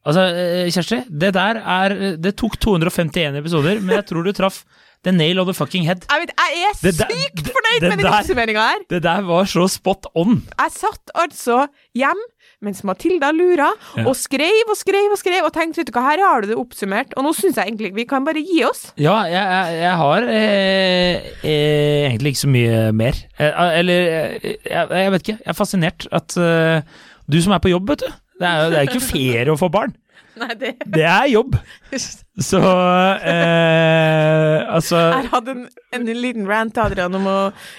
Altså, 0.03 0.25
eh, 0.35 0.67
Kjersti, 0.73 0.97
det 1.07 1.29
der 1.37 1.61
er 1.63 1.93
Det 2.19 2.33
tok 2.35 2.57
251 2.59 3.37
episoder, 3.39 3.79
men 3.79 3.95
jeg 4.01 4.05
tror 4.09 4.25
du 4.27 4.33
traff 4.35 4.65
the 5.03 5.11
nail 5.11 5.39
of 5.43 5.47
the 5.49 5.53
fucking 5.53 5.83
head. 5.87 6.05
Jeg, 6.09 6.21
vet, 6.21 6.31
jeg 6.37 6.63
er 6.69 6.77
Det 6.83 6.93
der- 6.99 7.09
sykt 7.11 7.35
det- 7.43 7.53
fornøyd 7.55 7.79
det 7.81 7.89
med 7.89 7.97
den 8.03 8.13
oppsummeringa 8.13 8.61
her. 8.69 8.83
Det 8.89 9.01
der 9.03 9.21
var 9.27 9.43
så 9.45 9.67
spot 9.69 10.07
on. 10.15 10.43
Jeg 10.59 10.71
satt 10.71 11.11
altså 11.15 11.67
hjem 11.95 12.21
mens 12.63 12.79
Matilda 12.87 13.31
lura, 13.35 13.71
Ja. 13.97 14.05
og 14.07 14.15
skrev 14.15 14.69
og 14.71 14.77
skrev 14.79 15.11
og 15.11 15.17
skrev, 15.19 15.43
og 15.43 15.51
tenkte 15.51 15.81
vet 15.81 15.87
du 15.89 15.91
hva, 15.91 16.03
her 16.11 16.21
har 16.23 16.41
du 16.41 16.47
det 16.47 16.55
oppsummert. 16.55 17.11
Og 17.17 17.25
nå 17.25 17.33
syns 17.35 17.57
jeg 17.59 17.67
egentlig 17.67 17.89
vi 17.97 18.05
kan 18.07 18.23
bare 18.23 18.39
gi 18.39 18.63
oss. 18.63 18.93
Ja, 18.95 19.17
jeg, 19.27 19.43
jeg, 19.43 19.81
jeg 19.81 19.95
har 19.99 20.23
eh, 20.23 21.15
eh, 21.43 22.07
egentlig 22.07 22.31
ikke 22.33 22.43
så 22.45 22.51
mye 22.53 22.91
mer. 22.95 23.19
Eh, 23.37 23.79
eller 23.79 24.07
eh, 24.07 24.55
jeg, 24.63 24.87
jeg 24.89 25.11
vet 25.11 25.21
ikke. 25.27 25.37
Jeg 25.43 25.51
er 25.51 25.57
fascinert 25.59 26.07
at 26.15 26.37
eh, 26.39 26.81
du 27.29 27.41
som 27.43 27.51
er 27.51 27.59
på 27.59 27.73
jobb, 27.73 27.89
vet 27.89 28.05
du. 28.05 28.13
Det 28.39 28.47
er 28.47 28.63
jo 28.63 28.69
det 28.71 28.79
er 28.79 28.87
ikke 28.87 29.07
ferie 29.13 29.51
å 29.51 29.59
få 29.59 29.69
barn. 29.73 29.91
Nei, 30.41 30.53
det 30.57 30.69
Det 30.89 31.03
er 31.05 31.27
jobb. 31.29 31.53
Så 32.41 32.57
eh, 32.57 34.61
Altså 34.73 34.97
Jeg 35.19 35.27
hadde 35.31 35.53
en, 35.53 35.65
en 35.93 36.07
liten 36.17 36.47
rant 36.49 36.77
Adrian 36.81 37.13
om 37.19 37.27
å 37.29 37.35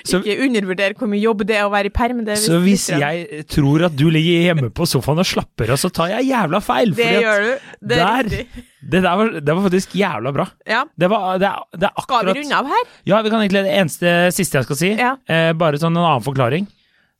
Så- 0.06 0.20
ikke 0.22 0.36
undervurdere 0.46 0.94
hvor 0.98 1.10
mye 1.10 1.22
jobb 1.24 1.42
det 1.48 1.56
er 1.58 1.66
å 1.66 1.72
være 1.72 1.90
i 1.90 1.94
perm. 1.94 2.20
Det, 2.26 2.36
Så 2.42 2.60
hvis 2.62 2.86
jeg 2.94 3.42
tror 3.50 3.86
at 3.88 3.96
du 3.98 4.06
ligger 4.14 4.46
hjemme 4.50 4.70
på 4.74 4.86
sofaen 4.88 5.18
og 5.22 5.26
slapper 5.28 5.74
av, 5.74 5.80
så 5.82 5.90
tar 5.94 6.12
jeg 6.14 6.28
jævla 6.30 6.60
feil. 6.64 6.94
Det 6.94 7.10
gjør 7.24 7.48
du. 7.48 7.66
Det 7.90 7.98
er 7.98 8.04
der- 8.04 8.30
riktig. 8.30 8.64
det, 8.84 9.02
der 9.08 9.18
var, 9.18 9.34
det 9.40 9.56
var 9.58 9.66
faktisk 9.66 9.98
jævla 9.98 10.34
bra. 10.38 10.46
Ja. 10.70 10.84
Det, 10.94 11.10
var, 11.10 11.26
det, 11.42 11.50
er, 11.50 11.66
det 11.82 11.90
er 11.90 12.06
Skal 12.06 12.30
vi 12.30 12.38
runde 12.40 12.62
av 12.62 12.70
her? 12.76 12.86
Ja, 13.10 13.20
vi 13.26 13.34
kan 13.34 13.42
egentlig 13.42 13.66
det 13.66 13.74
eneste 13.82 14.14
siste 14.36 14.60
jeg 14.62 14.70
skal 14.70 14.80
si. 14.84 14.94
Ja. 14.94 15.16
Eh, 15.26 15.50
bare 15.58 15.80
sånn 15.82 15.96
en 15.96 16.04
annen 16.06 16.24
forklaring. 16.26 16.70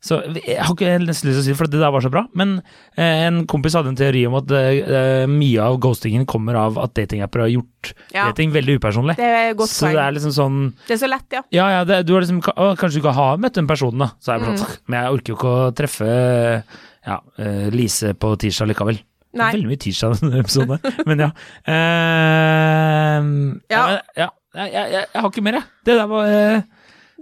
Så 0.05 0.19
Jeg 0.37 0.59
har 0.61 0.69
ikke 0.75 0.91
nesten 1.01 1.31
lyst 1.31 1.39
til 1.39 1.41
å 1.41 1.45
si 1.47 1.49
det, 1.53 1.57
for 1.57 1.65
det 1.71 1.79
der 1.81 1.89
var 1.95 2.03
så 2.05 2.11
bra. 2.13 2.21
Men 2.37 2.59
eh, 2.95 3.23
en 3.25 3.39
kompis 3.49 3.73
hadde 3.73 3.89
en 3.89 3.97
teori 3.97 4.21
om 4.29 4.35
at 4.37 4.51
eh, 4.53 5.23
mye 5.31 5.63
av 5.65 5.79
ghostingen 5.81 6.27
kommer 6.29 6.59
av 6.61 6.77
at 6.83 6.93
datingapper 6.99 7.41
har 7.47 7.49
gjort 7.55 7.91
Ja. 8.13 8.27
dating 8.29 8.53
veldig 8.53 8.77
upersonlig. 8.79 9.15
Det 9.17 9.25
er 9.25 9.53
godt 9.57 9.69
Så 9.73 9.87
det 9.89 9.95
poeng. 9.95 10.03
er 10.05 10.15
liksom 10.19 10.33
sånn 10.37 10.59
Det 10.87 10.93
er 10.95 11.01
så 11.01 11.09
lett, 11.09 11.25
ja. 11.33 11.41
Ja, 11.53 11.65
ja, 11.79 11.81
det, 11.89 12.03
du 12.05 12.13
har 12.13 12.21
liksom 12.21 12.39
å, 12.53 12.69
Kanskje 12.77 12.99
du 12.99 13.01
ikke 13.03 13.15
har 13.17 13.37
møtt 13.41 13.57
den 13.57 13.67
personen, 13.69 13.99
da. 14.05 14.11
Så 14.21 14.33
er 14.35 14.39
det 14.45 14.53
Mm. 14.53 14.57
sånn 14.61 14.77
Men 14.87 14.99
jeg 15.03 15.13
orker 15.17 15.33
jo 15.33 15.37
ikke 15.39 15.55
å 15.57 15.73
treffe 15.75 16.11
ja, 17.05 17.19
eh, 17.37 17.67
Lise 17.73 18.13
på 18.17 18.31
tirsdag 18.41 18.69
likevel. 18.71 19.01
Nei. 19.35 19.51
Veldig 19.51 19.67
mye 19.67 19.81
tirsdag 19.83 20.13
i 20.15 20.19
denne 20.21 20.39
episoden, 20.45 20.79
men 21.05 21.19
ja. 21.25 21.31
Eh, 21.65 23.19
Ja. 23.73 23.83
ja. 24.15 24.29
Jeg, 24.55 24.71
jeg, 24.71 24.91
jeg, 24.93 25.07
har 25.19 25.27
ikke 25.29 25.43
mer, 25.43 25.57
jeg. 25.59 25.65
Det 25.83 25.95
der 25.99 26.07
var 26.07 26.29
eh, 26.31 26.61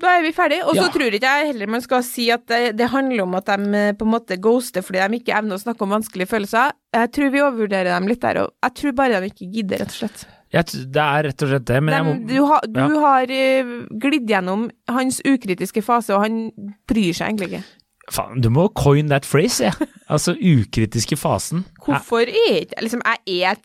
Da 0.02 0.16
er 0.18 0.24
vi 0.26 0.32
ferdige. 0.34 0.64
Og 0.66 0.74
så 0.76 0.88
Ja. 0.88 0.92
tror 0.94 1.14
ikke 1.14 1.30
jeg 1.30 1.48
heller 1.52 1.68
man 1.70 1.82
skal 1.82 2.02
si 2.04 2.30
at 2.34 2.46
det, 2.50 2.76
det 2.78 2.88
handler 2.90 3.24
om 3.24 3.36
at 3.38 3.46
de 3.46 3.76
eh, 3.78 3.92
på 3.94 4.06
en 4.08 4.12
måte 4.16 4.38
ghoster 4.42 4.82
fordi 4.82 5.02
de 5.04 5.20
ikke 5.20 5.36
evner 5.38 5.56
å 5.60 5.62
snakke 5.62 5.86
om 5.86 5.94
vanskelige 5.94 6.28
følelser. 6.32 6.72
Jeg 6.94 7.12
tror 7.14 7.30
vi 7.34 7.42
overvurderer 7.44 7.92
dem 7.94 8.08
litt 8.10 8.22
der, 8.22 8.40
òg. 8.46 8.50
jeg 8.64 8.74
tror 8.80 8.96
bare 8.98 9.20
de 9.22 9.30
ikke 9.30 9.52
gidder, 9.54 9.84
rett 9.84 9.94
og 9.94 10.00
slett. 10.02 10.26
jeg, 10.54 10.66
Det 10.94 11.04
er 11.04 11.24
rett 11.30 11.42
og 11.46 11.50
slett 11.54 11.66
det, 11.70 11.84
men 11.84 11.94
jeg 11.94 12.04
må 12.08 12.16
du 12.28 12.46
har, 12.46 12.62
du 12.68 12.80
ja. 12.80 13.00
har 13.06 13.32
eh, 13.38 13.72
glidd 14.02 14.28
gjennom 14.34 14.66
hans 14.90 15.22
ukritiske 15.26 15.84
fase, 15.86 16.14
og 16.16 16.22
han 16.26 16.52
bryr 16.90 17.14
seg 17.14 17.30
egentlig 17.30 17.52
ikke. 17.54 17.64
Faen, 18.12 18.42
du 18.44 18.50
må 18.52 18.66
coin 18.76 19.08
that 19.14 19.24
phrase, 19.26 19.64
jeg. 19.64 19.88
Altså 20.12 20.34
ukritiske 20.36 21.16
fasen. 21.18 21.64
Hvorfor 21.86 22.26
er 22.28 22.66
ikke 22.66 22.82
Liksom, 22.84 23.02
jeg 23.30 23.46
er, 23.48 23.62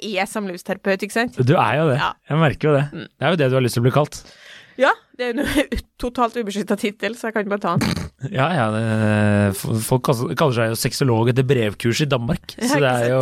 jeg 0.00 0.14
er 0.22 0.26
samlivsterapeut, 0.30 1.02
ikke 1.04 1.12
sant? 1.12 1.36
Du 1.36 1.52
er 1.58 1.74
jo 1.82 1.90
det. 1.90 1.98
Ja. 2.00 2.12
Jeg 2.30 2.38
merker 2.40 2.70
jo 2.70 2.74
det. 2.78 2.86
Det 2.94 3.26
er 3.26 3.34
jo 3.34 3.36
det 3.42 3.50
du 3.50 3.54
har 3.58 3.66
lyst 3.66 3.74
til 3.76 3.82
å 3.82 3.88
bli 3.90 3.92
kalt. 3.98 4.22
Ja, 4.80 4.90
det 5.18 5.28
er 5.28 5.38
en 5.38 5.82
totalt 6.02 6.36
ubeskytta 6.40 6.76
tittel, 6.80 7.14
så 7.18 7.28
jeg 7.28 7.36
kan 7.36 7.50
bare 7.52 7.62
ta 7.62 7.76
den. 7.78 8.00
Ja, 8.32 8.46
ja. 8.56 8.66
Det, 8.72 9.58
folk 9.84 10.06
kaller 10.08 10.54
seg 10.56 10.70
jo 10.72 10.78
sexolog 10.80 11.28
etter 11.28 11.44
brevkurs 11.44 12.00
i 12.00 12.08
Danmark. 12.08 12.54
Så 12.56 12.78
det 12.80 12.88
er 12.88 13.10
jo 13.12 13.20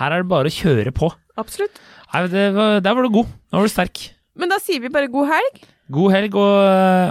Her 0.00 0.16
er 0.16 0.24
det 0.24 0.30
bare 0.32 0.50
å 0.50 0.56
kjøre 0.56 0.90
på. 0.96 1.12
Absolutt. 1.38 1.78
Nei, 2.10 2.24
det 2.32 2.48
var, 2.56 2.80
der 2.82 2.96
var 2.98 3.06
du 3.06 3.12
god. 3.20 3.30
Nå 3.52 3.60
var 3.60 3.68
du 3.70 3.72
sterk. 3.72 4.02
Men 4.36 4.50
da 4.50 4.58
sier 4.62 4.82
vi 4.82 4.90
bare 4.92 5.10
god 5.12 5.30
helg. 5.30 5.62
God 5.94 6.10
helg, 6.16 6.34
og, 6.34 6.56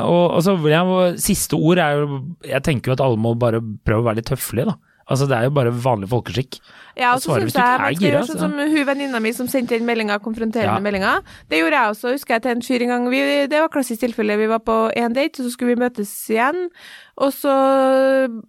og, 0.04 0.23
og 0.36 0.41
så 0.43 0.58
vil 0.60 0.73
jeg 0.75 1.21
Siste 1.23 1.56
ord 1.56 1.80
er 1.80 2.01
jo 2.01 2.17
Jeg 2.43 2.60
tenker 2.65 2.91
jo 2.91 2.95
at 2.97 3.04
alle 3.06 3.21
må 3.23 3.32
bare 3.39 3.62
prøve 3.63 4.04
å 4.04 4.08
være 4.10 4.19
litt 4.19 4.34
høflige, 4.34 4.73
da. 4.73 4.75
Altså, 5.07 5.27
det 5.29 5.37
er 5.37 5.43
jo 5.43 5.51
bare 5.53 5.69
vanlig 5.71 6.07
folkeskikk. 6.09 6.55
Ja, 6.97 7.11
og 7.13 7.19
så 7.21 7.35
syns 7.37 7.53
jeg 7.53 7.79
man 7.79 7.95
skal 7.95 8.09
gjøre 8.09 8.21
sånn 8.25 8.39
så- 8.39 8.39
som 8.39 8.51
hun 8.57 8.85
venninna 8.87 9.19
mi 9.21 9.31
som 9.33 9.47
sendte 9.47 9.75
inn 9.77 9.85
meldinga, 9.85 10.17
konfronterende 10.19 10.63
Ja. 10.65 10.79
meldinger. 10.79 11.21
Det 11.49 11.59
gjorde 11.61 11.77
jeg 11.77 11.89
også, 11.93 12.11
husker 12.15 12.33
jeg 12.35 12.41
til 12.41 12.51
en 12.51 12.61
fyr 12.61 12.81
en 12.81 12.87
gang. 12.89 13.09
Vi, 13.11 13.19
det 13.47 13.59
var 13.61 13.67
klassisk 13.69 13.99
tilfelle. 14.01 14.37
Vi 14.37 14.47
var 14.47 14.59
på 14.59 14.91
én 14.95 15.13
date, 15.13 15.39
og 15.39 15.45
så 15.45 15.51
skulle 15.51 15.75
vi 15.75 15.81
møtes 15.83 16.09
igjen. 16.29 16.69
Og 17.15 17.32
så 17.32 17.51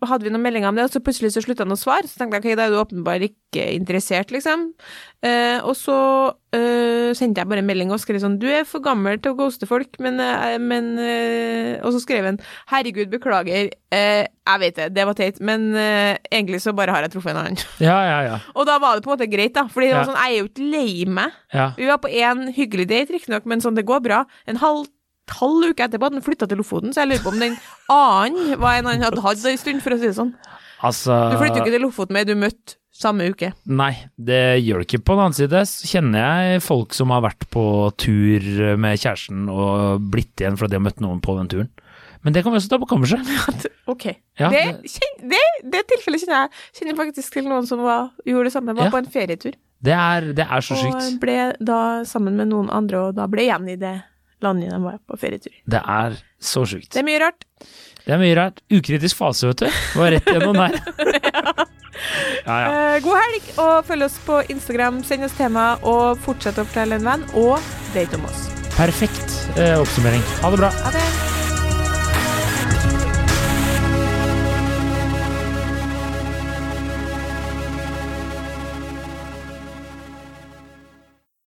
hadde 0.09 0.27
vi 0.27 0.33
noen 0.35 0.43
meldinger 0.43 0.73
om 0.73 0.79
det, 0.79 0.87
og 0.89 0.95
så 0.95 1.03
plutselig 1.05 1.31
så 1.35 1.43
slutta 1.45 1.63
han 1.63 1.75
å 1.75 1.79
svare. 1.79 2.09
Så 2.11 2.19
tenkte 2.19 2.41
jeg 2.41 2.43
ok, 2.43 2.59
da 2.59 2.67
er 2.67 2.73
du 2.75 2.81
åpenbart 2.81 3.27
ikke 3.29 3.67
interessert, 3.77 4.33
liksom. 4.35 4.65
Eh, 5.27 5.61
og 5.63 5.77
så 5.79 5.99
eh, 6.57 7.13
sendte 7.17 7.41
jeg 7.41 7.51
bare 7.51 7.63
en 7.63 7.69
melding 7.69 7.93
og 7.95 8.01
skrev 8.03 8.19
sånn 8.21 8.37
Du 8.43 8.45
er 8.51 8.67
for 8.69 8.83
gammel 8.85 9.21
til 9.23 9.33
å 9.33 9.39
ghoste 9.39 9.69
folk, 9.71 9.97
men, 10.03 10.19
eh, 10.23 10.59
men 10.63 10.91
eh, 11.01 11.79
Og 11.81 11.95
så 11.95 12.03
skrev 12.03 12.27
han 12.29 12.41
Herregud, 12.73 13.09
beklager. 13.15 13.71
Eh, 13.95 14.27
jeg 14.27 14.63
vet 14.63 14.77
det, 14.79 14.89
det 14.99 15.07
var 15.09 15.17
teit, 15.19 15.39
men 15.47 15.71
eh, 15.79 16.19
egentlig 16.31 16.61
så 16.63 16.75
bare 16.77 16.95
har 16.95 17.07
jeg 17.07 17.15
truffet 17.17 17.33
en 17.37 17.41
annen. 17.45 17.63
Ja, 17.87 17.97
ja, 18.07 18.19
ja. 18.27 18.37
Og 18.59 18.67
da 18.69 18.77
var 18.83 18.99
det 18.99 19.07
på 19.07 19.13
en 19.13 19.17
måte 19.17 19.31
greit, 19.31 19.55
da. 19.57 19.67
Fordi 19.71 19.93
det 19.93 19.97
var 20.01 20.11
sånn, 20.11 20.21
jeg 20.21 20.35
er 20.37 20.43
jo 20.43 20.51
ikke 20.51 20.69
lei 20.75 21.07
meg. 21.19 21.39
Vi 21.79 21.89
var 21.89 22.03
på 22.03 22.11
én 22.13 22.47
hyggelig 22.57 22.91
date, 22.91 23.15
riktignok, 23.15 23.47
men 23.47 23.63
sånn, 23.65 23.79
det 23.79 23.87
går 23.89 24.03
bra. 24.05 24.25
En 24.51 24.59
halv, 24.63 24.87
halv 25.35 25.71
uke 25.73 25.85
etterpå 25.87 26.07
hadde 26.09 26.21
han 26.21 26.25
flytta 26.27 26.47
til 26.49 26.59
Lofoten, 26.63 26.93
så 26.95 27.03
jeg 27.05 27.09
lurer 27.13 27.23
på 27.25 27.33
om 27.35 27.41
den 27.43 27.57
annen 27.93 28.59
var 28.61 28.79
en 28.79 28.87
han 28.91 29.03
hadde 29.03 29.23
hatt 29.25 29.45
en 29.47 29.59
stund, 29.61 29.83
for 29.83 29.91
å 29.97 29.99
si 30.01 30.07
det 30.11 30.17
sånn. 30.19 30.35
Altså 30.87 31.15
Du 31.33 31.39
flytter 31.41 31.59
jo 31.61 31.65
ikke 31.65 31.75
til 31.77 31.83
Lofoten 31.87 32.13
med 32.19 32.27
du 32.29 32.35
møtte 32.39 32.77
samme 32.97 33.27
uke. 33.29 33.51
Nei, 33.69 33.93
det 34.17 34.63
gjør 34.65 34.81
det 34.81 34.87
ikke. 34.89 35.03
På 35.05 35.17
den 35.17 35.25
annen 35.27 35.37
side 35.37 35.63
så 35.69 35.89
kjenner 35.91 36.23
jeg 36.55 36.63
folk 36.65 36.95
som 36.97 37.11
har 37.13 37.21
vært 37.27 37.45
på 37.53 37.65
tur 38.01 38.77
med 38.81 38.97
kjæresten 39.03 39.49
og 39.53 40.01
blitt 40.13 40.41
igjen 40.41 40.57
fordi 40.57 40.73
de 40.73 40.81
har 40.81 40.87
møtt 40.87 41.03
noen 41.05 41.21
på 41.25 41.35
den 41.37 41.51
turen. 41.53 41.69
Men 42.25 42.33
det 42.35 42.43
kan 42.43 42.51
vi 42.55 42.59
også 42.59 42.71
ta 42.73 42.79
på 42.83 42.89
kammerset. 42.91 43.21
Ok. 43.87 44.09
Ja, 44.41 44.49
det, 44.51 44.63
det- 44.83 45.29
det, 45.31 45.43
det 45.71 45.83
tilfellet 45.93 46.25
kjenner 46.25 46.41
jeg. 46.49 46.65
Kjenner 46.75 46.97
faktisk 46.99 47.37
til 47.37 47.45
noen 47.47 47.69
som 47.69 47.79
var, 47.85 48.09
gjorde 48.27 48.49
det 48.49 48.53
samme, 48.57 48.75
var 48.75 48.89
Ja. 48.89 48.91
på 48.91 48.99
en 48.99 49.07
ferietur. 49.13 49.55
Det 49.87 49.93
er, 49.95 50.33
det 50.35 50.47
er 50.49 50.61
så 50.65 50.75
Og 50.89 51.21
ble 51.23 51.53
da 51.63 52.03
sammen 52.09 52.35
med 52.41 52.49
noen 52.51 52.69
andre, 52.75 53.05
og 53.11 53.15
da 53.15 53.29
ble 53.31 53.45
igjen 53.47 53.69
i 53.71 53.77
det 53.79 53.93
landet 54.47 54.73
de 54.73 54.81
var 54.87 54.99
på 55.07 55.19
ferietur. 55.21 55.53
Det 55.67 55.83
er 55.83 56.17
så 56.41 56.65
sjukt. 56.69 56.93
Det 56.95 57.03
er 57.03 57.09
mye 57.11 57.21
rart. 57.27 57.47
Det 58.07 58.15
er 58.15 58.21
mye 58.23 58.35
rart. 58.39 58.61
Ukritisk 58.71 59.19
fase, 59.19 59.51
vet 59.51 59.65
du. 59.67 59.81
Var 59.99 60.15
rett 60.17 60.33
gjennom 60.35 60.63
der. 60.63 60.79
Ja, 62.47 62.57
ja. 62.61 62.67
Eh, 62.97 62.99
god 63.03 63.17
helg, 63.19 63.47
og 63.59 63.87
følg 63.89 64.05
oss 64.07 64.19
på 64.27 64.43
Instagram, 64.53 65.01
send 65.09 65.25
oss 65.27 65.35
tema, 65.39 65.65
og 65.83 66.21
fortsett 66.27 66.61
å 66.61 66.67
fortelle 66.69 67.01
en 67.01 67.09
venn, 67.09 67.25
og 67.41 67.57
date 67.97 68.21
om 68.21 68.29
oss. 68.29 68.45
Perfekt 68.77 69.41
eh, 69.57 69.75
oppsummering. 69.81 70.23
Ha 70.45 70.53
det 70.53 70.61
bra. 70.61 70.71
Ha 70.85 70.95
det. 70.95 71.36